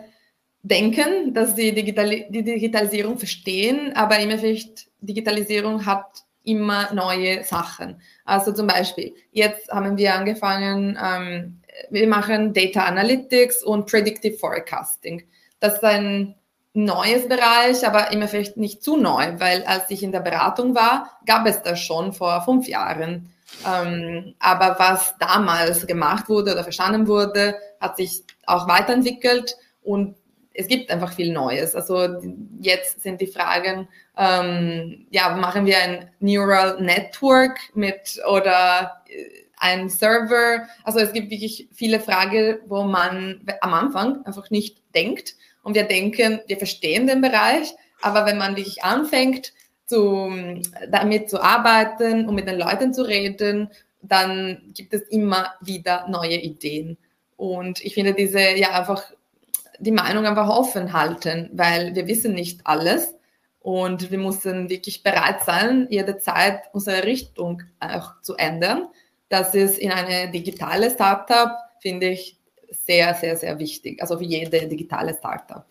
denken, 0.63 1.33
dass 1.33 1.55
sie 1.55 1.73
Digital 1.73 2.25
die 2.29 2.43
Digitalisierung 2.43 3.17
verstehen, 3.17 3.93
aber 3.93 4.19
im 4.19 4.29
Endeffekt 4.29 4.87
Digitalisierung 4.99 5.85
hat 5.85 6.05
immer 6.43 6.93
neue 6.93 7.43
Sachen. 7.43 8.01
Also 8.25 8.53
zum 8.53 8.67
Beispiel, 8.67 9.13
jetzt 9.31 9.69
haben 9.69 9.97
wir 9.97 10.15
angefangen, 10.15 10.97
ähm, 11.01 11.61
wir 11.89 12.07
machen 12.07 12.53
Data 12.53 12.85
Analytics 12.85 13.63
und 13.63 13.85
Predictive 13.89 14.37
Forecasting. 14.37 15.23
Das 15.59 15.75
ist 15.75 15.83
ein 15.83 16.35
neues 16.85 17.27
Bereich, 17.27 17.85
aber 17.85 18.07
im 18.07 18.21
Endeffekt 18.21 18.57
nicht 18.57 18.83
zu 18.83 18.97
neu, 18.97 19.33
weil 19.39 19.63
als 19.63 19.89
ich 19.89 20.03
in 20.03 20.11
der 20.11 20.19
Beratung 20.19 20.75
war, 20.75 21.19
gab 21.25 21.47
es 21.47 21.63
das 21.63 21.79
schon 21.79 22.13
vor 22.13 22.43
fünf 22.43 22.67
Jahren. 22.67 23.33
Ähm, 23.65 24.35
aber 24.39 24.75
was 24.77 25.15
damals 25.19 25.87
gemacht 25.87 26.29
wurde 26.29 26.51
oder 26.51 26.63
verstanden 26.63 27.07
wurde, 27.07 27.55
hat 27.79 27.97
sich 27.97 28.23
auch 28.45 28.67
weiterentwickelt 28.67 29.55
und 29.81 30.15
es 30.53 30.67
gibt 30.67 30.91
einfach 30.91 31.13
viel 31.13 31.31
Neues. 31.31 31.73
Also 31.73 32.19
jetzt 32.59 33.01
sind 33.01 33.21
die 33.21 33.27
Fragen, 33.27 33.87
ähm, 34.15 35.07
ja, 35.09 35.35
machen 35.35 35.65
wir 35.65 35.79
ein 35.79 36.11
Neural 36.19 36.81
Network 36.81 37.57
mit 37.73 38.19
oder 38.29 39.03
äh, 39.07 39.45
ein 39.59 39.89
Server? 39.89 40.67
Also 40.83 40.99
es 40.99 41.11
gibt 41.11 41.31
wirklich 41.31 41.69
viele 41.73 41.99
Fragen, 41.99 42.59
wo 42.67 42.83
man 42.83 43.41
am 43.61 43.73
Anfang 43.73 44.23
einfach 44.25 44.51
nicht 44.51 44.77
denkt 44.93 45.35
und 45.67 45.75
wir 45.75 45.83
denken, 45.83 46.39
wir 46.47 46.57
verstehen 46.57 47.07
den 47.07 47.19
Bereich, 47.19 47.75
aber 48.01 48.25
wenn 48.25 48.37
man 48.37 48.55
wirklich 48.55 48.85
anfängt, 48.85 49.51
zu, 49.85 50.31
damit 50.89 51.29
zu 51.29 51.41
arbeiten 51.41 52.25
und 52.25 52.35
mit 52.35 52.47
den 52.47 52.57
Leuten 52.57 52.93
zu 52.93 53.01
reden, 53.01 53.69
dann 54.01 54.71
gibt 54.73 54.93
es 54.93 55.01
immer 55.09 55.55
wieder 55.59 56.07
neue 56.07 56.37
Ideen. 56.37 56.97
Und 57.35 57.83
ich 57.83 57.95
finde 57.95 58.13
diese, 58.13 58.39
ja, 58.55 58.79
einfach 58.79 59.11
die 59.77 59.91
Meinung 59.91 60.25
einfach 60.25 60.47
offen 60.47 60.93
halten, 60.93 61.49
weil 61.51 61.93
wir 61.95 62.07
wissen 62.07 62.33
nicht 62.33 62.61
alles 62.63 63.13
und 63.59 64.09
wir 64.09 64.19
müssen 64.19 64.69
wirklich 64.69 65.03
bereit 65.03 65.43
sein, 65.45 65.87
jederzeit 65.89 66.61
unsere 66.71 67.03
Richtung 67.03 67.63
auch 67.81 68.21
zu 68.21 68.35
ändern. 68.37 68.87
Das 69.27 69.53
ist 69.53 69.79
in 69.79 69.91
eine 69.91 70.31
digitale 70.31 70.89
Startup, 70.91 71.51
finde 71.81 72.07
ich, 72.07 72.36
sehr, 72.71 73.13
sehr, 73.13 73.35
sehr 73.35 73.59
wichtig. 73.59 74.01
Also 74.01 74.17
für 74.17 74.23
jede 74.23 74.67
digitale 74.67 75.13
Startup. 75.13 75.65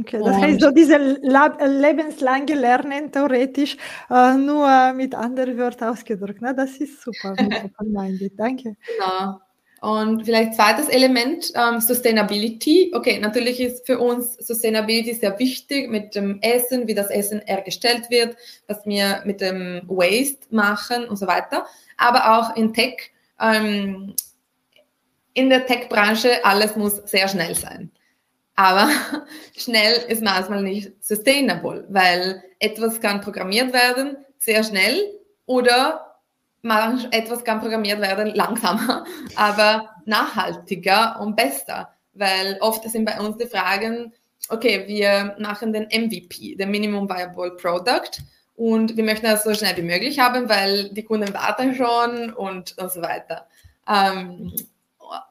Okay, 0.00 0.18
das 0.18 0.26
und 0.26 0.42
heißt 0.42 0.60
so 0.60 0.70
diese 0.72 0.96
lebenslange 0.96 2.54
Lernen 2.54 3.12
theoretisch 3.12 3.76
äh, 4.10 4.34
nur 4.34 4.92
mit 4.92 5.14
anderen 5.14 5.56
Wörtern 5.56 5.90
ausgedrückt. 5.90 6.42
Ne? 6.42 6.52
Das 6.54 6.76
ist 6.78 7.00
super. 7.00 7.36
Danke. 7.36 8.76
Genau. 8.98 9.40
Und 9.80 10.24
vielleicht 10.24 10.54
zweites 10.54 10.88
Element, 10.88 11.52
ähm, 11.54 11.78
Sustainability. 11.78 12.90
Okay, 12.94 13.18
natürlich 13.18 13.60
ist 13.60 13.84
für 13.86 13.98
uns 13.98 14.34
Sustainability 14.38 15.12
sehr 15.12 15.38
wichtig 15.38 15.90
mit 15.90 16.14
dem 16.14 16.40
Essen, 16.40 16.88
wie 16.88 16.94
das 16.94 17.10
Essen 17.10 17.42
hergestellt 17.44 18.08
wird, 18.08 18.34
was 18.66 18.84
wir 18.86 19.22
mit 19.26 19.42
dem 19.42 19.82
Waste 19.86 20.46
machen 20.50 21.04
und 21.06 21.16
so 21.16 21.26
weiter. 21.26 21.66
Aber 21.98 22.38
auch 22.38 22.56
in 22.56 22.72
Tech 22.72 23.12
ähm, 23.38 24.14
in 25.34 25.50
der 25.50 25.66
Tech-Branche, 25.66 26.44
alles 26.44 26.76
muss 26.76 26.96
sehr 27.06 27.28
schnell 27.28 27.54
sein. 27.54 27.90
Aber 28.56 28.88
schnell 29.56 30.04
ist 30.08 30.22
manchmal 30.22 30.62
nicht 30.62 30.92
sustainable, 31.04 31.86
weil 31.88 32.42
etwas 32.60 33.00
kann 33.00 33.20
programmiert 33.20 33.72
werden 33.72 34.16
sehr 34.38 34.62
schnell 34.62 35.02
oder 35.46 36.00
etwas 37.10 37.44
kann 37.44 37.60
programmiert 37.60 38.00
werden 38.00 38.34
langsamer, 38.34 39.04
aber 39.36 39.90
nachhaltiger 40.06 41.20
und 41.20 41.36
besser. 41.36 41.90
Weil 42.14 42.56
oft 42.60 42.88
sind 42.88 43.04
bei 43.04 43.20
uns 43.20 43.36
die 43.36 43.46
Fragen, 43.46 44.12
okay, 44.48 44.84
wir 44.86 45.36
machen 45.38 45.72
den 45.72 45.84
MVP, 45.84 46.54
den 46.54 46.70
Minimum 46.70 47.08
Viable 47.08 47.56
Product, 47.56 48.22
und 48.56 48.96
wir 48.96 49.04
möchten 49.04 49.26
das 49.26 49.44
so 49.44 49.52
schnell 49.52 49.76
wie 49.76 49.82
möglich 49.82 50.20
haben, 50.20 50.48
weil 50.48 50.90
die 50.90 51.02
Kunden 51.02 51.34
warten 51.34 51.74
schon 51.74 52.32
und, 52.32 52.78
und 52.78 52.92
so 52.92 53.02
weiter. 53.02 53.46
Ähm, 53.88 54.52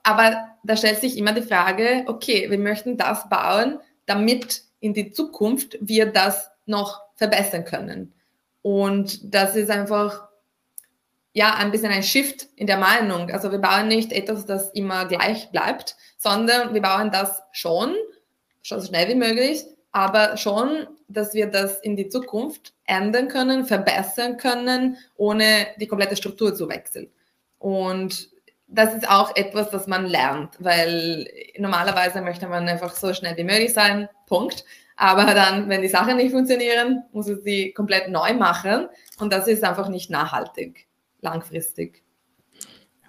aber 0.03 0.49
da 0.63 0.77
stellt 0.77 0.99
sich 0.99 1.17
immer 1.17 1.33
die 1.33 1.41
Frage, 1.41 2.03
okay, 2.07 2.49
wir 2.49 2.59
möchten 2.59 2.97
das 2.97 3.29
bauen, 3.29 3.79
damit 4.05 4.63
in 4.79 4.93
die 4.93 5.11
Zukunft 5.11 5.77
wir 5.81 6.07
das 6.07 6.51
noch 6.65 7.01
verbessern 7.15 7.65
können. 7.65 8.13
Und 8.61 9.33
das 9.33 9.55
ist 9.55 9.69
einfach 9.69 10.27
ja 11.33 11.55
ein 11.55 11.71
bisschen 11.71 11.91
ein 11.91 12.03
Shift 12.03 12.47
in 12.55 12.67
der 12.67 12.77
Meinung. 12.77 13.31
Also 13.31 13.51
wir 13.51 13.59
bauen 13.59 13.87
nicht 13.87 14.11
etwas, 14.11 14.45
das 14.45 14.71
immer 14.71 15.05
gleich 15.05 15.51
bleibt, 15.51 15.95
sondern 16.17 16.73
wir 16.73 16.81
bauen 16.81 17.11
das 17.11 17.41
schon, 17.51 17.95
schon 18.61 18.79
so 18.79 18.87
schnell 18.87 19.09
wie 19.09 19.15
möglich, 19.15 19.65
aber 19.91 20.37
schon, 20.37 20.87
dass 21.07 21.33
wir 21.33 21.47
das 21.47 21.79
in 21.79 21.95
die 21.95 22.09
Zukunft 22.09 22.73
ändern 22.85 23.27
können, 23.27 23.65
verbessern 23.65 24.37
können, 24.37 24.97
ohne 25.15 25.67
die 25.79 25.87
komplette 25.87 26.15
Struktur 26.15 26.55
zu 26.55 26.69
wechseln. 26.69 27.09
Und 27.59 28.29
das 28.73 28.93
ist 28.93 29.09
auch 29.09 29.35
etwas, 29.35 29.69
das 29.69 29.87
man 29.87 30.05
lernt, 30.05 30.55
weil 30.59 31.27
normalerweise 31.57 32.21
möchte 32.21 32.47
man 32.47 32.67
einfach 32.67 32.95
so 32.95 33.13
schnell 33.13 33.37
wie 33.37 33.43
möglich 33.43 33.73
sein, 33.73 34.09
Punkt. 34.27 34.65
Aber 34.95 35.25
dann, 35.33 35.69
wenn 35.69 35.81
die 35.81 35.87
Sachen 35.87 36.17
nicht 36.17 36.31
funktionieren, 36.31 37.03
muss 37.11 37.27
es 37.27 37.43
sie 37.43 37.71
komplett 37.71 38.09
neu 38.09 38.33
machen 38.33 38.87
und 39.19 39.33
das 39.33 39.47
ist 39.47 39.63
einfach 39.63 39.89
nicht 39.89 40.09
nachhaltig, 40.09 40.87
langfristig. 41.21 42.03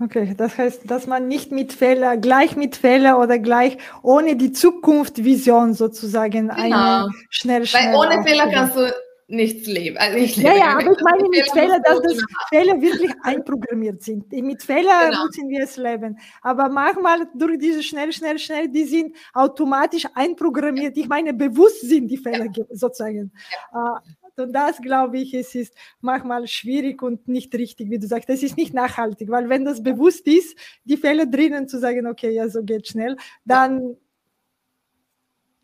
Okay, 0.00 0.34
das 0.36 0.58
heißt, 0.58 0.90
dass 0.90 1.06
man 1.06 1.28
nicht 1.28 1.52
mit 1.52 1.72
Fehler, 1.72 2.16
gleich 2.16 2.56
mit 2.56 2.74
Fehler 2.74 3.20
oder 3.20 3.38
gleich 3.38 3.78
ohne 4.02 4.34
die 4.34 4.52
Zukunftsvision 4.52 5.74
sozusagen 5.74 6.48
genau. 6.48 6.54
eine 6.54 7.10
schnell, 7.30 7.64
schnell. 7.64 7.92
Weil 7.92 7.94
ohne 7.94 8.24
Fehler 8.24 8.50
kannst 8.50 8.76
du 8.76 8.92
nichts 9.26 9.66
leben. 9.66 9.96
Also 9.96 10.18
ich 10.18 10.36
lebe 10.36 10.48
ja, 10.50 10.56
ja, 10.56 10.72
aber 10.78 10.92
ich 10.92 11.00
meine 11.00 11.28
mit 11.28 11.50
Fehler, 11.50 11.80
dass 11.80 12.00
das 12.02 12.22
Fehler 12.50 12.80
wirklich 12.80 13.10
einprogrammiert 13.22 14.02
sind. 14.02 14.30
Mit 14.32 14.62
Fehler 14.62 15.10
genau. 15.10 15.26
müssen 15.26 15.48
wir 15.48 15.64
es 15.64 15.76
leben. 15.76 16.18
Aber 16.42 16.68
manchmal 16.68 17.26
durch 17.34 17.58
diese 17.58 17.82
schnell, 17.82 18.12
schnell, 18.12 18.38
schnell, 18.38 18.68
die 18.68 18.84
sind 18.84 19.16
automatisch 19.32 20.06
einprogrammiert. 20.14 20.96
Ich 20.96 21.08
meine, 21.08 21.32
bewusst 21.32 21.80
sind 21.82 22.08
die 22.08 22.18
Fehler 22.18 22.46
ja. 22.54 22.64
sozusagen. 22.70 23.32
Ja. 23.72 23.96
Äh, 23.96 24.00
und 24.36 24.52
das 24.52 24.80
glaube 24.80 25.18
ich, 25.18 25.32
es 25.32 25.54
ist 25.54 25.74
manchmal 26.00 26.48
schwierig 26.48 27.02
und 27.02 27.28
nicht 27.28 27.54
richtig, 27.54 27.90
wie 27.90 27.98
du 27.98 28.06
sagst. 28.06 28.28
Es 28.28 28.42
ist 28.42 28.56
nicht 28.56 28.74
nachhaltig, 28.74 29.30
weil 29.30 29.48
wenn 29.48 29.64
das 29.64 29.82
bewusst 29.82 30.26
ist, 30.26 30.58
die 30.84 30.96
Fehler 30.96 31.26
drinnen 31.26 31.68
zu 31.68 31.78
sagen, 31.78 32.06
okay, 32.06 32.30
ja, 32.30 32.48
so 32.48 32.62
geht 32.62 32.88
schnell, 32.88 33.16
dann 33.44 33.96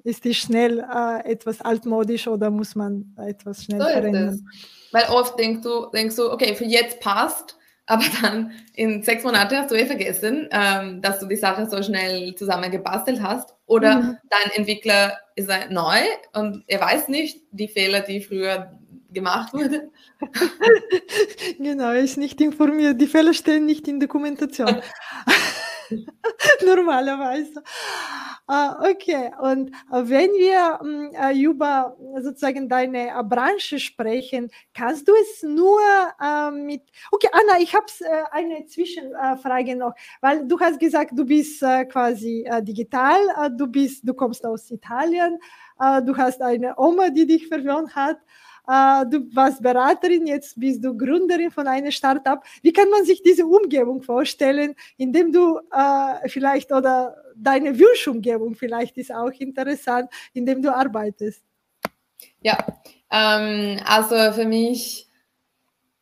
ist 0.04 0.24
die 0.24 0.34
schnell 0.34 0.78
äh, 0.78 1.30
etwas 1.30 1.60
altmodisch 1.60 2.28
oder 2.28 2.50
muss 2.50 2.74
man 2.74 3.14
etwas 3.16 3.64
schnell 3.64 3.80
so 3.80 3.86
verändern? 3.86 4.48
Weil 4.92 5.04
oft 5.10 5.38
denkst 5.38 5.62
du, 5.62 5.86
denkst 5.86 6.16
du, 6.16 6.30
okay, 6.32 6.54
für 6.54 6.64
jetzt 6.64 7.00
passt, 7.00 7.56
aber 7.86 8.04
dann 8.22 8.52
in 8.74 9.02
sechs 9.02 9.24
Monaten 9.24 9.56
hast 9.56 9.70
du 9.70 9.74
eh 9.74 9.84
vergessen, 9.84 10.48
ähm, 10.52 11.02
dass 11.02 11.18
du 11.18 11.26
die 11.26 11.36
Sache 11.36 11.68
so 11.68 11.82
schnell 11.82 12.34
zusammengebastelt 12.36 13.20
hast. 13.20 13.54
Oder 13.66 13.96
mhm. 13.96 14.18
dein 14.28 14.50
Entwickler 14.54 15.18
ist 15.34 15.50
neu 15.70 15.98
und 16.32 16.62
er 16.68 16.80
weiß 16.80 17.08
nicht 17.08 17.40
die 17.50 17.68
Fehler, 17.68 18.00
die 18.00 18.20
früher 18.20 18.72
gemacht 19.12 19.52
wurden. 19.52 19.90
genau, 21.58 21.90
er 21.90 22.00
ist 22.00 22.16
nicht 22.16 22.40
informiert. 22.40 23.00
Die 23.00 23.06
Fehler 23.06 23.34
stehen 23.34 23.66
nicht 23.66 23.88
in 23.88 23.98
Dokumentation. 23.98 24.80
Normalerweise. 26.64 27.62
Uh, 28.48 28.90
okay, 28.90 29.30
und 29.40 29.70
uh, 29.92 30.02
wenn 30.08 30.30
wir 30.32 30.80
uh, 30.82 31.40
über 31.40 31.96
sozusagen 32.20 32.68
deine 32.68 33.12
Branche 33.24 33.78
sprechen, 33.78 34.50
kannst 34.74 35.06
du 35.06 35.12
es 35.22 35.42
nur 35.42 35.80
mit. 36.52 36.82
Okay, 37.12 37.28
Anna, 37.32 37.60
ich 37.60 37.74
habe 37.74 37.86
eine 38.32 38.66
Zwischenfrage 38.66 39.76
noch, 39.76 39.94
weil 40.20 40.46
du 40.46 40.58
hast 40.58 40.78
gesagt, 40.80 41.12
du 41.14 41.24
bist 41.24 41.60
quasi 41.60 42.48
digital, 42.62 43.18
du 43.56 43.66
bist, 43.66 44.06
du 44.06 44.14
kommst 44.14 44.44
aus 44.44 44.70
Italien, 44.70 45.38
du 45.78 46.16
hast 46.16 46.42
eine 46.42 46.74
Oma, 46.76 47.10
die 47.10 47.26
dich 47.26 47.48
verwöhnt 47.48 47.94
hat. 47.94 48.18
Äh, 48.70 49.06
du 49.06 49.34
warst 49.34 49.62
Beraterin, 49.62 50.26
jetzt 50.28 50.58
bist 50.60 50.84
du 50.84 50.96
Gründerin 50.96 51.50
von 51.50 51.66
einem 51.66 51.90
Startup. 51.90 52.40
Wie 52.62 52.72
kann 52.72 52.88
man 52.88 53.04
sich 53.04 53.20
diese 53.20 53.44
Umgebung 53.44 54.00
vorstellen, 54.00 54.76
indem 54.96 55.32
du 55.32 55.58
äh, 55.72 56.28
vielleicht 56.28 56.70
oder 56.70 57.16
deine 57.34 57.76
Wunschumgebung 57.76 58.54
vielleicht 58.54 58.96
ist 58.96 59.12
auch 59.12 59.32
interessant, 59.32 60.08
indem 60.34 60.62
du 60.62 60.72
arbeitest? 60.72 61.42
Ja, 62.42 62.58
ähm, 63.10 63.80
also 63.84 64.32
für 64.32 64.44
mich 64.46 65.08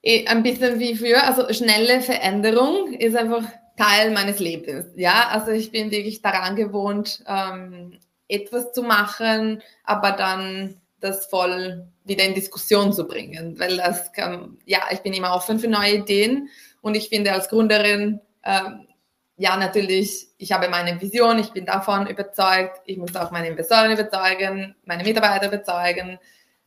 eh, 0.03 0.27
ein 0.27 0.43
bisschen 0.43 0.79
wie 0.79 0.95
früher, 0.95 1.25
also 1.25 1.51
schnelle 1.55 2.03
Veränderung 2.03 2.93
ist 2.93 3.17
einfach 3.17 3.45
Teil 3.79 4.11
meines 4.11 4.41
Lebens. 4.41 4.89
Ja, 4.97 5.29
also 5.31 5.53
ich 5.53 5.71
bin 5.71 5.91
wirklich 5.91 6.21
daran 6.21 6.55
gewohnt, 6.55 7.25
ähm, 7.27 7.99
etwas 8.29 8.73
zu 8.73 8.83
machen, 8.83 9.63
aber 9.85 10.13
dann 10.13 10.83
das 11.01 11.27
voll 11.27 11.87
wieder 12.05 12.25
in 12.25 12.35
Diskussion 12.35 12.93
zu 12.93 13.07
bringen, 13.07 13.59
weil 13.59 13.77
das 13.77 14.13
kann, 14.13 14.59
ja, 14.65 14.81
ich 14.91 15.01
bin 15.01 15.13
immer 15.13 15.35
offen 15.35 15.59
für 15.59 15.69
neue 15.69 15.97
Ideen 15.97 16.49
und 16.81 16.97
ich 16.97 17.09
finde 17.09 17.33
als 17.33 17.49
Gründerin, 17.49 18.21
ähm, 18.45 18.89
ja, 19.37 19.57
natürlich, 19.57 20.27
ich 20.39 20.51
habe 20.51 20.69
meine 20.69 21.01
Vision, 21.01 21.39
ich 21.39 21.53
bin 21.53 21.65
davon 21.65 22.09
überzeugt, 22.09 22.81
ich 22.87 22.97
muss 22.97 23.15
auch 23.15 23.31
meine 23.31 23.49
Investoren 23.49 23.93
überzeugen, 23.93 24.75
meine 24.85 25.05
Mitarbeiter 25.05 25.47
überzeugen, 25.47 26.19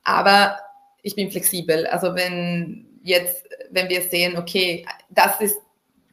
aber 0.03 0.57
ich 1.01 1.15
bin 1.15 1.31
flexibel. 1.31 1.85
Also 1.87 2.15
wenn 2.15 2.87
jetzt, 3.03 3.45
wenn 3.71 3.89
wir 3.89 4.01
sehen, 4.01 4.37
okay, 4.37 4.85
das 5.09 5.41
ist 5.41 5.57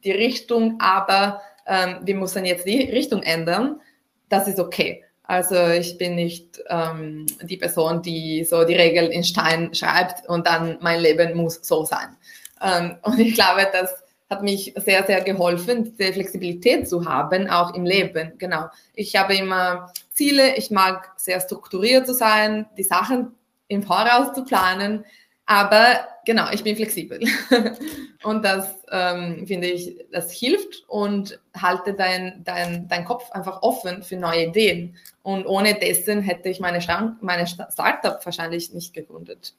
die 0.03 0.11
Richtung, 0.11 0.77
aber 0.81 1.41
ähm, 1.65 1.99
wir 2.03 2.15
müssen 2.15 2.43
jetzt 2.43 2.65
die 2.65 2.89
Richtung 2.89 3.23
ändern, 3.23 3.79
das 4.27 4.47
ist 4.47 4.59
okay. 4.59 5.05
Also 5.29 5.67
ich 5.67 5.99
bin 5.99 6.15
nicht 6.15 6.59
ähm, 6.69 7.27
die 7.43 7.57
Person, 7.57 8.01
die 8.01 8.43
so 8.43 8.63
die 8.63 8.73
Regeln 8.73 9.11
in 9.11 9.23
Stein 9.23 9.75
schreibt 9.75 10.27
und 10.27 10.47
dann 10.47 10.79
mein 10.81 11.01
Leben 11.01 11.37
muss 11.37 11.59
so 11.61 11.85
sein. 11.85 12.17
Ähm, 12.63 12.97
und 13.03 13.19
ich 13.19 13.35
glaube, 13.35 13.69
das 13.71 13.93
hat 14.27 14.41
mich 14.41 14.73
sehr, 14.75 15.05
sehr 15.05 15.21
geholfen, 15.21 15.95
diese 15.99 16.13
Flexibilität 16.13 16.89
zu 16.89 17.05
haben, 17.05 17.47
auch 17.47 17.75
im 17.75 17.85
Leben. 17.85 18.33
Genau. 18.39 18.69
Ich 18.95 19.15
habe 19.17 19.35
immer 19.35 19.93
Ziele, 20.11 20.55
ich 20.55 20.71
mag 20.71 21.11
sehr 21.17 21.39
strukturiert 21.39 22.07
zu 22.07 22.15
sein, 22.15 22.65
die 22.75 22.83
Sachen 22.83 23.35
im 23.67 23.83
Voraus 23.83 24.33
zu 24.33 24.43
planen, 24.43 25.05
aber 25.49 26.07
genau, 26.25 26.51
ich 26.51 26.63
bin 26.63 26.75
flexibel. 26.75 27.19
und 28.23 28.45
das 28.45 28.85
ähm, 28.91 29.47
finde 29.47 29.65
ich, 29.65 29.97
das 30.11 30.31
hilft 30.31 30.83
und 30.87 31.39
halte 31.57 31.95
dein, 31.95 32.43
dein, 32.43 32.87
dein 32.87 33.03
Kopf 33.03 33.31
einfach 33.31 33.63
offen 33.63 34.03
für 34.03 34.15
neue 34.15 34.45
Ideen. 34.45 34.95
Und 35.23 35.47
ohne 35.47 35.73
dessen 35.73 36.21
hätte 36.21 36.49
ich 36.49 36.59
meine, 36.59 36.85
meine 37.21 37.47
Startup 37.47 38.23
wahrscheinlich 38.23 38.73
nicht 38.75 38.93
gegründet. 38.93 39.55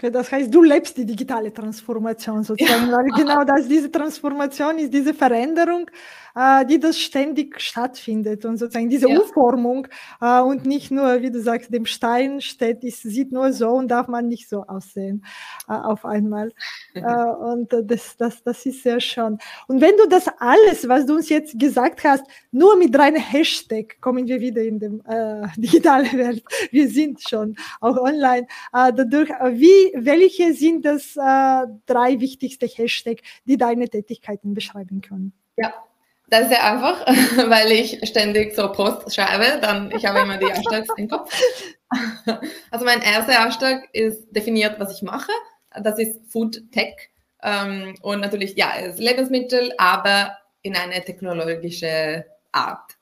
Das 0.00 0.32
heißt, 0.32 0.52
du 0.52 0.62
lebst 0.62 0.96
die 0.96 1.04
digitale 1.04 1.52
Transformation 1.52 2.42
sozusagen, 2.42 2.90
ja. 2.90 2.98
genau 3.16 3.44
das, 3.44 3.68
diese 3.68 3.90
Transformation 3.90 4.78
ist 4.78 4.92
diese 4.92 5.12
Veränderung, 5.12 5.90
äh, 6.34 6.64
die 6.64 6.78
das 6.78 6.98
ständig 6.98 7.60
stattfindet 7.60 8.44
und 8.44 8.56
sozusagen 8.56 8.88
diese 8.88 9.08
ja. 9.08 9.18
Umformung 9.18 9.86
äh, 10.20 10.40
und 10.40 10.64
nicht 10.66 10.90
nur, 10.90 11.20
wie 11.22 11.30
du 11.30 11.40
sagst, 11.40 11.72
dem 11.72 11.86
Stein 11.86 12.40
steht, 12.40 12.84
es 12.84 13.02
sieht 13.02 13.32
nur 13.32 13.52
so 13.52 13.70
und 13.70 13.88
darf 13.88 14.08
man 14.08 14.28
nicht 14.28 14.48
so 14.48 14.62
aussehen 14.62 15.24
äh, 15.68 15.72
auf 15.72 16.04
einmal. 16.04 16.52
äh, 16.94 17.00
und 17.50 17.72
das, 17.84 18.16
das, 18.16 18.42
das 18.42 18.64
ist 18.66 18.82
sehr 18.82 19.00
schön. 19.00 19.38
Und 19.68 19.80
wenn 19.80 19.96
du 19.96 20.08
das 20.08 20.26
alles, 20.38 20.88
was 20.88 21.06
du 21.06 21.16
uns 21.16 21.28
jetzt 21.28 21.58
gesagt 21.58 22.04
hast, 22.04 22.24
nur 22.52 22.76
mit 22.76 22.96
reinem 22.98 23.20
Hashtag, 23.20 24.00
kommen 24.00 24.26
wir 24.26 24.40
wieder 24.40 24.62
in 24.62 24.78
die 24.78 24.86
äh, 25.08 25.46
digitale 25.56 26.12
Welt, 26.12 26.44
wir 26.70 26.88
sind 26.88 27.20
schon 27.20 27.56
auch 27.80 27.96
online, 27.96 28.46
äh, 28.72 28.92
dadurch, 28.92 29.28
wie, 29.28 29.89
welche 29.94 30.54
sind 30.54 30.84
das 30.84 31.16
äh, 31.16 31.66
drei 31.86 32.20
wichtigste 32.20 32.66
Hashtags, 32.66 33.22
die 33.44 33.56
deine 33.56 33.88
Tätigkeiten 33.88 34.54
beschreiben 34.54 35.00
können? 35.00 35.32
Ja, 35.56 35.72
das 36.30 36.42
ist 36.42 36.48
sehr 36.50 36.64
einfach, 36.64 37.06
weil 37.50 37.72
ich 37.72 38.00
ständig 38.08 38.54
so 38.54 38.70
Posts 38.70 39.14
schreibe, 39.14 39.60
dann 39.60 39.90
ich 39.90 40.06
habe 40.06 40.20
immer 40.20 40.38
die 40.38 40.46
Hashtags 40.46 40.88
im 40.96 41.08
Kopf. 41.08 41.34
Also 42.70 42.84
mein 42.84 43.02
erster 43.02 43.32
Hashtag 43.32 43.88
ist 43.92 44.30
definiert, 44.30 44.78
was 44.78 44.94
ich 44.94 45.02
mache. 45.02 45.32
Das 45.82 45.98
ist 45.98 46.20
Food 46.28 46.70
Tech 46.70 47.10
ähm, 47.42 47.96
und 48.02 48.20
natürlich 48.20 48.54
ja, 48.54 48.74
es 48.78 48.94
ist 48.94 49.00
Lebensmittel, 49.00 49.72
aber 49.76 50.36
in 50.62 50.76
eine 50.76 51.02
technologische 51.04 52.24
Art. 52.52 52.96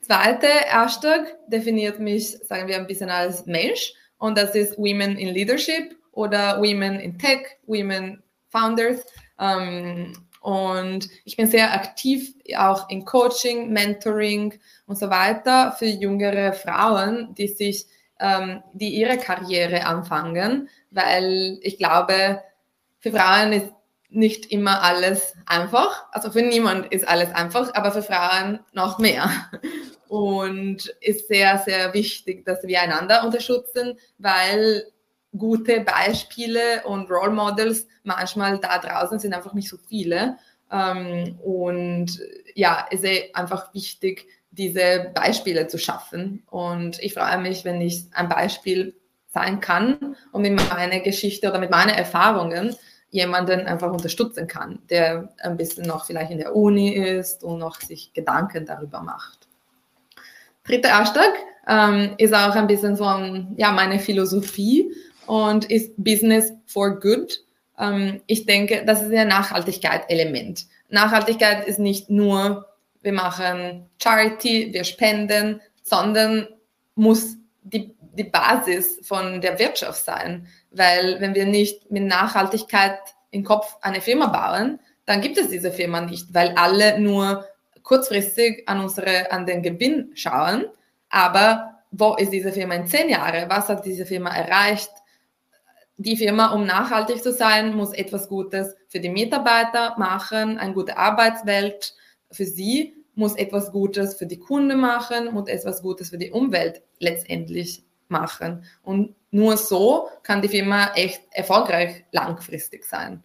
Zweiter 0.00 0.46
Hashtag 0.66 1.36
definiert 1.48 1.98
mich, 1.98 2.38
sagen 2.46 2.68
wir 2.68 2.76
ein 2.76 2.86
bisschen 2.86 3.10
als 3.10 3.46
Mensch 3.46 3.94
und 4.18 4.38
das 4.38 4.54
ist 4.54 4.78
Women 4.78 5.18
in 5.18 5.28
Leadership 5.34 5.96
oder 6.14 6.58
Women 6.58 7.00
in 7.00 7.18
Tech, 7.18 7.58
Women 7.66 8.22
Founders. 8.48 9.04
Ähm, 9.38 10.12
und 10.40 11.08
ich 11.24 11.36
bin 11.36 11.46
sehr 11.46 11.72
aktiv 11.72 12.34
auch 12.56 12.90
in 12.90 13.04
Coaching, 13.04 13.72
Mentoring 13.72 14.58
und 14.86 14.98
so 14.98 15.08
weiter 15.08 15.72
für 15.78 15.86
jüngere 15.86 16.52
Frauen, 16.52 17.34
die 17.34 17.48
sich, 17.48 17.86
ähm, 18.20 18.62
die 18.74 18.90
ihre 18.90 19.16
Karriere 19.16 19.86
anfangen, 19.86 20.68
weil 20.90 21.58
ich 21.62 21.78
glaube, 21.78 22.42
für 23.00 23.10
Frauen 23.10 23.52
ist 23.54 23.72
nicht 24.10 24.52
immer 24.52 24.82
alles 24.82 25.34
einfach. 25.46 26.06
Also 26.12 26.30
für 26.30 26.42
niemand 26.42 26.92
ist 26.92 27.06
alles 27.06 27.34
einfach, 27.34 27.74
aber 27.74 27.90
für 27.90 28.02
Frauen 28.02 28.60
noch 28.72 28.98
mehr. 28.98 29.30
Und 30.08 30.94
ist 31.00 31.26
sehr, 31.26 31.58
sehr 31.58 31.92
wichtig, 31.92 32.44
dass 32.44 32.62
wir 32.62 32.80
einander 32.80 33.24
unterstützen, 33.24 33.98
weil 34.18 34.84
gute 35.36 35.80
Beispiele 35.80 36.82
und 36.84 37.10
Role 37.10 37.32
Models 37.32 37.86
manchmal 38.02 38.58
da 38.58 38.78
draußen 38.78 39.18
sind 39.18 39.34
einfach 39.34 39.54
nicht 39.54 39.68
so 39.68 39.76
viele. 39.88 40.38
Ähm, 40.70 41.38
und 41.42 42.20
ja, 42.54 42.86
es 42.90 43.02
ist 43.02 43.34
einfach 43.34 43.74
wichtig, 43.74 44.26
diese 44.50 45.10
Beispiele 45.14 45.66
zu 45.66 45.78
schaffen. 45.78 46.42
Und 46.50 47.02
ich 47.02 47.14
freue 47.14 47.38
mich, 47.38 47.64
wenn 47.64 47.80
ich 47.80 48.04
ein 48.12 48.28
Beispiel 48.28 48.94
sein 49.32 49.60
kann 49.60 50.16
und 50.32 50.42
mit 50.42 50.56
meiner 50.70 51.00
Geschichte 51.00 51.48
oder 51.48 51.58
mit 51.58 51.70
meinen 51.70 51.90
Erfahrungen 51.90 52.76
jemanden 53.10 53.66
einfach 53.66 53.92
unterstützen 53.92 54.46
kann, 54.46 54.80
der 54.90 55.28
ein 55.40 55.56
bisschen 55.56 55.86
noch 55.86 56.06
vielleicht 56.06 56.30
in 56.30 56.38
der 56.38 56.54
Uni 56.54 56.90
ist 56.90 57.44
und 57.44 57.58
noch 57.58 57.80
sich 57.80 58.12
Gedanken 58.12 58.66
darüber 58.66 59.02
macht. 59.02 59.48
Dritter 60.64 60.98
Hashtag 60.98 61.32
ähm, 61.68 62.14
ist 62.18 62.34
auch 62.34 62.54
ein 62.54 62.66
bisschen 62.66 62.96
so 62.96 63.04
ja, 63.56 63.70
meine 63.72 63.98
Philosophie 63.98 64.92
und 65.26 65.70
ist 65.70 65.92
Business 65.96 66.52
for 66.66 66.98
Good. 67.00 67.40
Ähm, 67.78 68.20
ich 68.26 68.46
denke, 68.46 68.84
das 68.84 69.02
ist 69.02 69.12
ein 69.12 69.28
Nachhaltigkeit-Element. 69.28 70.66
Nachhaltigkeit 70.88 71.66
ist 71.66 71.78
nicht 71.78 72.10
nur, 72.10 72.66
wir 73.02 73.12
machen 73.12 73.86
Charity, 74.02 74.72
wir 74.72 74.84
spenden, 74.84 75.60
sondern 75.82 76.48
muss 76.94 77.36
die, 77.62 77.94
die 78.16 78.24
Basis 78.24 79.00
von 79.02 79.40
der 79.40 79.58
Wirtschaft 79.58 80.04
sein. 80.04 80.46
Weil 80.70 81.20
wenn 81.20 81.34
wir 81.34 81.46
nicht 81.46 81.90
mit 81.90 82.04
Nachhaltigkeit 82.04 82.98
im 83.30 83.44
Kopf 83.44 83.76
eine 83.82 84.00
Firma 84.00 84.26
bauen, 84.26 84.78
dann 85.06 85.20
gibt 85.20 85.38
es 85.38 85.48
diese 85.48 85.70
Firma 85.70 86.00
nicht, 86.00 86.32
weil 86.32 86.54
alle 86.56 86.98
nur 86.98 87.44
kurzfristig 87.82 88.68
an 88.68 88.80
unsere, 88.80 89.30
an 89.30 89.46
den 89.46 89.62
Gewinn 89.62 90.12
schauen. 90.14 90.64
Aber 91.10 91.82
wo 91.90 92.14
ist 92.14 92.32
diese 92.32 92.52
Firma 92.52 92.74
in 92.74 92.86
zehn 92.86 93.08
Jahren? 93.08 93.48
Was 93.48 93.68
hat 93.68 93.84
diese 93.84 94.06
Firma 94.06 94.34
erreicht? 94.34 94.90
Die 95.96 96.16
Firma, 96.16 96.52
um 96.52 96.66
nachhaltig 96.66 97.22
zu 97.22 97.32
sein, 97.32 97.74
muss 97.74 97.92
etwas 97.92 98.28
Gutes 98.28 98.74
für 98.88 99.00
die 99.00 99.08
Mitarbeiter 99.08 99.94
machen, 99.98 100.58
eine 100.58 100.74
gute 100.74 100.96
Arbeitswelt 100.96 101.94
für 102.30 102.44
sie, 102.44 102.94
muss 103.14 103.36
etwas 103.36 103.70
Gutes 103.70 104.14
für 104.14 104.26
die 104.26 104.38
Kunden 104.38 104.80
machen, 104.80 105.32
muss 105.32 105.48
etwas 105.48 105.82
Gutes 105.82 106.10
für 106.10 106.18
die 106.18 106.32
Umwelt 106.32 106.82
letztendlich 106.98 107.84
machen. 108.08 108.64
Und 108.82 109.14
nur 109.30 109.56
so 109.56 110.08
kann 110.22 110.42
die 110.42 110.48
Firma 110.48 110.92
echt 110.94 111.22
erfolgreich 111.30 112.04
langfristig 112.12 112.84
sein. 112.84 113.22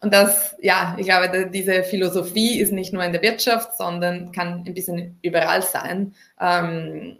und 0.00 0.12
das, 0.12 0.54
ja, 0.60 0.96
ich 0.98 1.06
glaube, 1.06 1.48
diese 1.50 1.82
Philosophie 1.82 2.60
ist 2.60 2.72
nicht 2.72 2.92
nur 2.92 3.02
in 3.02 3.12
der 3.12 3.22
Wirtschaft, 3.22 3.74
sondern 3.78 4.32
kann 4.32 4.62
ein 4.66 4.74
bisschen 4.74 5.18
überall 5.22 5.62
sein. 5.62 6.14
Ähm, 6.38 7.16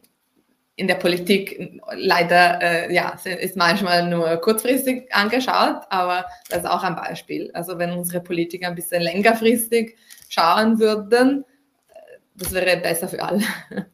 in 0.76 0.88
der 0.88 0.96
Politik 0.96 1.80
leider, 1.92 2.60
äh, 2.60 2.92
ja, 2.92 3.16
ist 3.24 3.56
manchmal 3.56 4.08
nur 4.08 4.36
kurzfristig 4.38 5.12
angeschaut, 5.14 5.82
aber 5.88 6.26
das 6.48 6.60
ist 6.60 6.68
auch 6.68 6.82
ein 6.82 6.96
Beispiel. 6.96 7.50
Also 7.54 7.78
wenn 7.78 7.92
unsere 7.92 8.20
Politiker 8.20 8.68
ein 8.68 8.74
bisschen 8.74 9.02
längerfristig 9.02 9.96
schauen 10.28 10.80
würden, 10.80 11.44
äh, 11.90 12.18
das 12.34 12.52
wäre 12.52 12.76
besser 12.78 13.08
für 13.08 13.22
alle. 13.22 13.42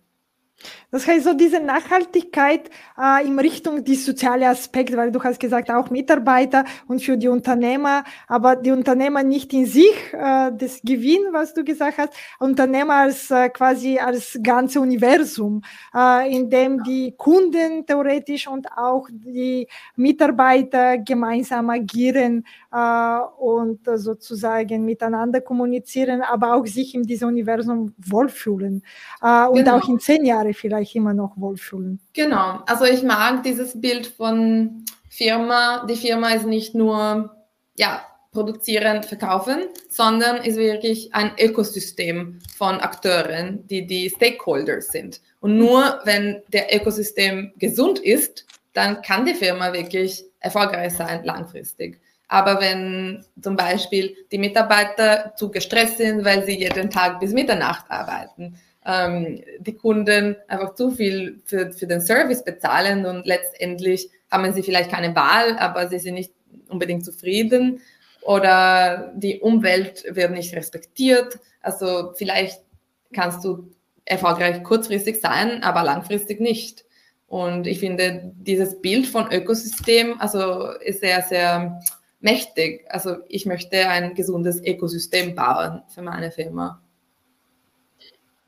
Das 0.91 1.07
heißt, 1.07 1.25
so 1.25 1.35
diese 1.35 1.61
Nachhaltigkeit 1.61 2.69
äh, 2.99 3.25
in 3.25 3.39
Richtung 3.39 3.85
die 3.85 3.95
soziale 3.95 4.49
Aspekt, 4.49 4.97
weil 4.97 5.13
du 5.13 5.23
hast 5.23 5.39
gesagt, 5.39 5.71
auch 5.71 5.89
Mitarbeiter 5.91 6.65
und 6.89 7.01
für 7.01 7.17
die 7.17 7.29
Unternehmer, 7.29 8.03
aber 8.27 8.57
die 8.57 8.73
Unternehmer 8.73 9.23
nicht 9.23 9.53
in 9.53 9.67
sich, 9.67 10.13
äh, 10.13 10.51
das 10.53 10.81
Gewinn, 10.83 11.33
was 11.33 11.55
du 11.55 11.63
gesagt 11.63 11.99
hast, 11.99 12.13
Unternehmer 12.41 12.95
als 12.95 13.31
äh, 13.31 13.49
quasi 13.51 13.99
als 13.99 14.39
ganze 14.43 14.81
Universum, 14.81 15.63
äh, 15.95 16.35
in 16.35 16.51
dem 16.51 16.83
die 16.83 17.15
Kunden 17.17 17.87
theoretisch 17.87 18.49
und 18.49 18.67
auch 18.77 19.07
die 19.11 19.69
Mitarbeiter 19.95 20.99
gemeinsam 20.99 21.71
agieren 21.71 22.45
und 22.71 23.89
äh, 23.89 23.99
sozusagen 23.99 24.85
miteinander 24.85 25.41
kommunizieren, 25.41 26.23
aber 26.23 26.55
auch 26.55 26.67
sich 26.67 26.95
in 26.95 27.03
diesem 27.03 27.29
Universum 27.29 27.95
wohlfühlen 27.99 28.85
äh, 29.23 29.47
und 29.47 29.57
genau. 29.57 29.79
auch 29.79 29.89
in 29.89 29.99
zehn 29.99 30.25
Jahren 30.25 30.55
vielleicht 30.55 30.95
immer 30.95 31.13
noch 31.13 31.37
wohlfühlen. 31.37 31.99
Genau, 32.13 32.61
also 32.67 32.85
ich 32.85 33.03
mag 33.03 33.43
dieses 33.43 33.81
Bild 33.81 34.07
von 34.07 34.85
Firma. 35.09 35.85
Die 35.87 35.97
Firma 35.97 36.31
ist 36.31 36.47
nicht 36.47 36.75
nur 36.77 37.35
ja, 37.77 38.03
produzieren, 38.33 39.03
verkaufen, 39.03 39.59
sondern 39.89 40.37
ist 40.45 40.57
wirklich 40.57 41.13
ein 41.13 41.33
Ökosystem 41.39 42.39
von 42.57 42.79
Akteuren, 42.79 43.67
die 43.67 43.87
die 43.87 44.09
Stakeholders 44.11 44.89
sind. 44.89 45.21
Und 45.41 45.57
nur 45.57 46.01
wenn 46.05 46.43
der 46.49 46.75
Ökosystem 46.75 47.53
gesund 47.59 47.99
ist, 47.99 48.47
dann 48.73 49.03
kann 49.03 49.25
die 49.25 49.35
Firma 49.35 49.73
wirklich 49.73 50.25
erfolgreich 50.39 50.95
sein 50.95 51.25
langfristig. 51.25 52.01
Aber 52.33 52.61
wenn 52.61 53.25
zum 53.43 53.57
Beispiel 53.57 54.17
die 54.31 54.39
Mitarbeiter 54.39 55.33
zu 55.35 55.51
gestresst 55.51 55.99
sind, 55.99 56.25
weil 56.25 56.45
sie 56.47 56.61
jeden 56.61 56.89
Tag 56.89 57.19
bis 57.19 57.33
Mitternacht 57.33 57.91
arbeiten, 57.91 58.55
ähm, 58.87 59.43
die 59.59 59.75
Kunden 59.75 60.37
einfach 60.47 60.77
zu 60.77 60.93
viel 60.93 61.41
für, 61.45 61.73
für 61.73 61.89
den 61.89 62.01
Service 62.01 62.45
bezahlen 62.45 63.05
und 63.05 63.27
letztendlich 63.27 64.09
haben 64.31 64.53
sie 64.53 64.63
vielleicht 64.63 64.93
keine 64.93 65.17
Wahl, 65.17 65.59
aber 65.59 65.89
sie 65.89 65.99
sind 65.99 66.15
nicht 66.15 66.33
unbedingt 66.69 67.05
zufrieden 67.05 67.81
oder 68.23 69.13
die 69.17 69.41
Umwelt 69.41 70.05
wird 70.09 70.31
nicht 70.31 70.55
respektiert. 70.55 71.41
Also 71.61 72.13
vielleicht 72.15 72.63
kannst 73.13 73.45
du 73.45 73.73
erfolgreich 74.05 74.63
kurzfristig 74.63 75.21
sein, 75.21 75.65
aber 75.65 75.83
langfristig 75.83 76.39
nicht. 76.39 76.85
Und 77.27 77.67
ich 77.67 77.81
finde, 77.81 78.33
dieses 78.37 78.81
Bild 78.81 79.09
von 79.09 79.33
Ökosystem, 79.33 80.21
also 80.21 80.71
ist 80.81 81.01
sehr, 81.01 81.23
sehr 81.23 81.81
mächtig. 82.21 82.85
Also 82.89 83.17
ich 83.29 83.47
möchte 83.47 83.89
ein 83.89 84.15
gesundes 84.15 84.61
Ökosystem 84.63 85.35
bauen 85.35 85.83
für 85.89 86.03
meine 86.03 86.31
Firma. 86.31 86.83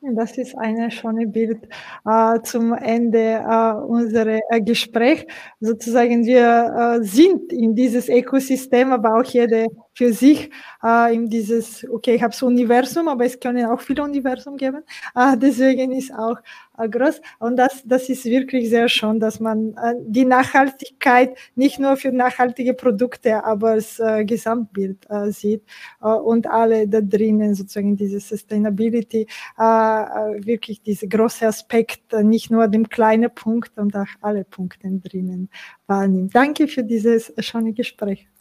Das 0.05 0.37
ist 0.37 0.59
ein 0.59 0.91
schönes 0.91 1.31
Bild 1.31 1.69
äh, 2.05 2.41
zum 2.43 2.73
Ende 2.73 3.41
äh, 3.49 3.73
unseres 3.85 4.41
äh, 4.51 4.61
Gesprächs. 4.61 5.25
Sozusagen, 5.61 6.27
wir 6.27 6.99
äh, 7.01 7.05
sind 7.05 7.53
in 7.53 7.77
dieses 7.77 8.09
Ökosystem, 8.09 8.91
aber 8.91 9.21
auch 9.21 9.25
jeder 9.25 9.67
für 9.95 10.13
sich 10.13 10.51
äh, 10.83 11.15
in 11.15 11.29
dieses, 11.29 11.89
okay, 11.89 12.15
ich 12.15 12.23
habe 12.23 12.33
das 12.33 12.43
Universum, 12.43 13.09
aber 13.09 13.25
es 13.25 13.39
können 13.39 13.67
auch 13.67 13.81
viele 13.81 14.03
Universum 14.03 14.57
geben. 14.57 14.83
Äh, 15.15 15.37
deswegen 15.37 15.93
ist 15.93 16.13
auch 16.13 16.37
äh, 16.79 16.89
groß. 16.89 17.21
Und 17.39 17.57
das, 17.57 17.83
das 17.85 18.09
ist 18.09 18.25
wirklich 18.25 18.71
sehr 18.71 18.89
schön, 18.89 19.21
dass 19.21 19.41
man 19.41 19.75
äh, 19.75 19.95
die 20.01 20.25
Nachhaltigkeit 20.25 21.37
nicht 21.55 21.79
nur 21.79 21.97
für 21.97 22.13
nachhaltige 22.13 22.75
Produkte, 22.75 23.45
aber 23.45 23.77
das 23.77 23.99
äh, 23.99 24.25
Gesamtbild 24.25 25.07
äh, 25.11 25.31
sieht 25.31 25.63
äh, 26.01 26.07
und 26.07 26.47
alle 26.47 26.89
da 26.89 27.01
drinnen 27.01 27.55
sozusagen 27.55 27.97
diese 27.97 28.21
Sustainability, 28.21 29.27
äh, 29.59 29.63
äh 29.63 30.47
wirklich 30.47 30.83
diese 30.83 31.09
große 31.09 31.47
Aspekt, 31.47 32.13
äh, 32.13 32.25
nicht 32.25 32.51
nur 32.51 32.69
dem 32.69 32.89
kleinen 32.89 33.33
Punkt 33.35 33.79
und 33.79 33.95
auch 33.97 34.07
alle 34.21 34.45
Punkte 34.45 34.89
drinnen 34.89 35.51
wahrnimmt. 35.87 36.35
Danke 36.35 36.69
für 36.69 36.83
dieses 36.83 37.33
schöne 37.39 37.73
Gespräch. 37.73 38.32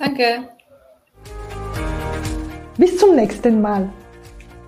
Danke. 0.00 0.48
Bis 2.78 2.96
zum 2.96 3.14
nächsten 3.14 3.60
Mal. 3.60 3.90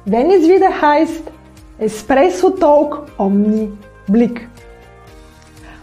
Wenn 0.05 0.31
es 0.31 0.47
wieder 0.47 0.71
heißt 0.83 1.23
Espresso 1.79 2.51
Talk 2.51 3.07
Omni 3.17 3.73
Blick. 4.09 4.47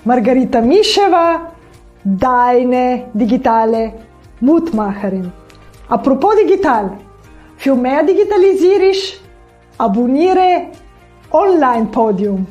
Margarita 0.05 0.61
Mischewa, 0.61 1.51
deine 2.03 3.05
digitale 3.13 3.93
Mutmacherin. 4.39 5.31
Apropos 5.87 6.35
digital, 6.35 6.91
für 7.57 7.75
mehr 7.75 8.03
Digitalisierung 8.03 9.01
abonniere 9.79 10.67
Online 11.31 11.87
Podium. 11.87 12.45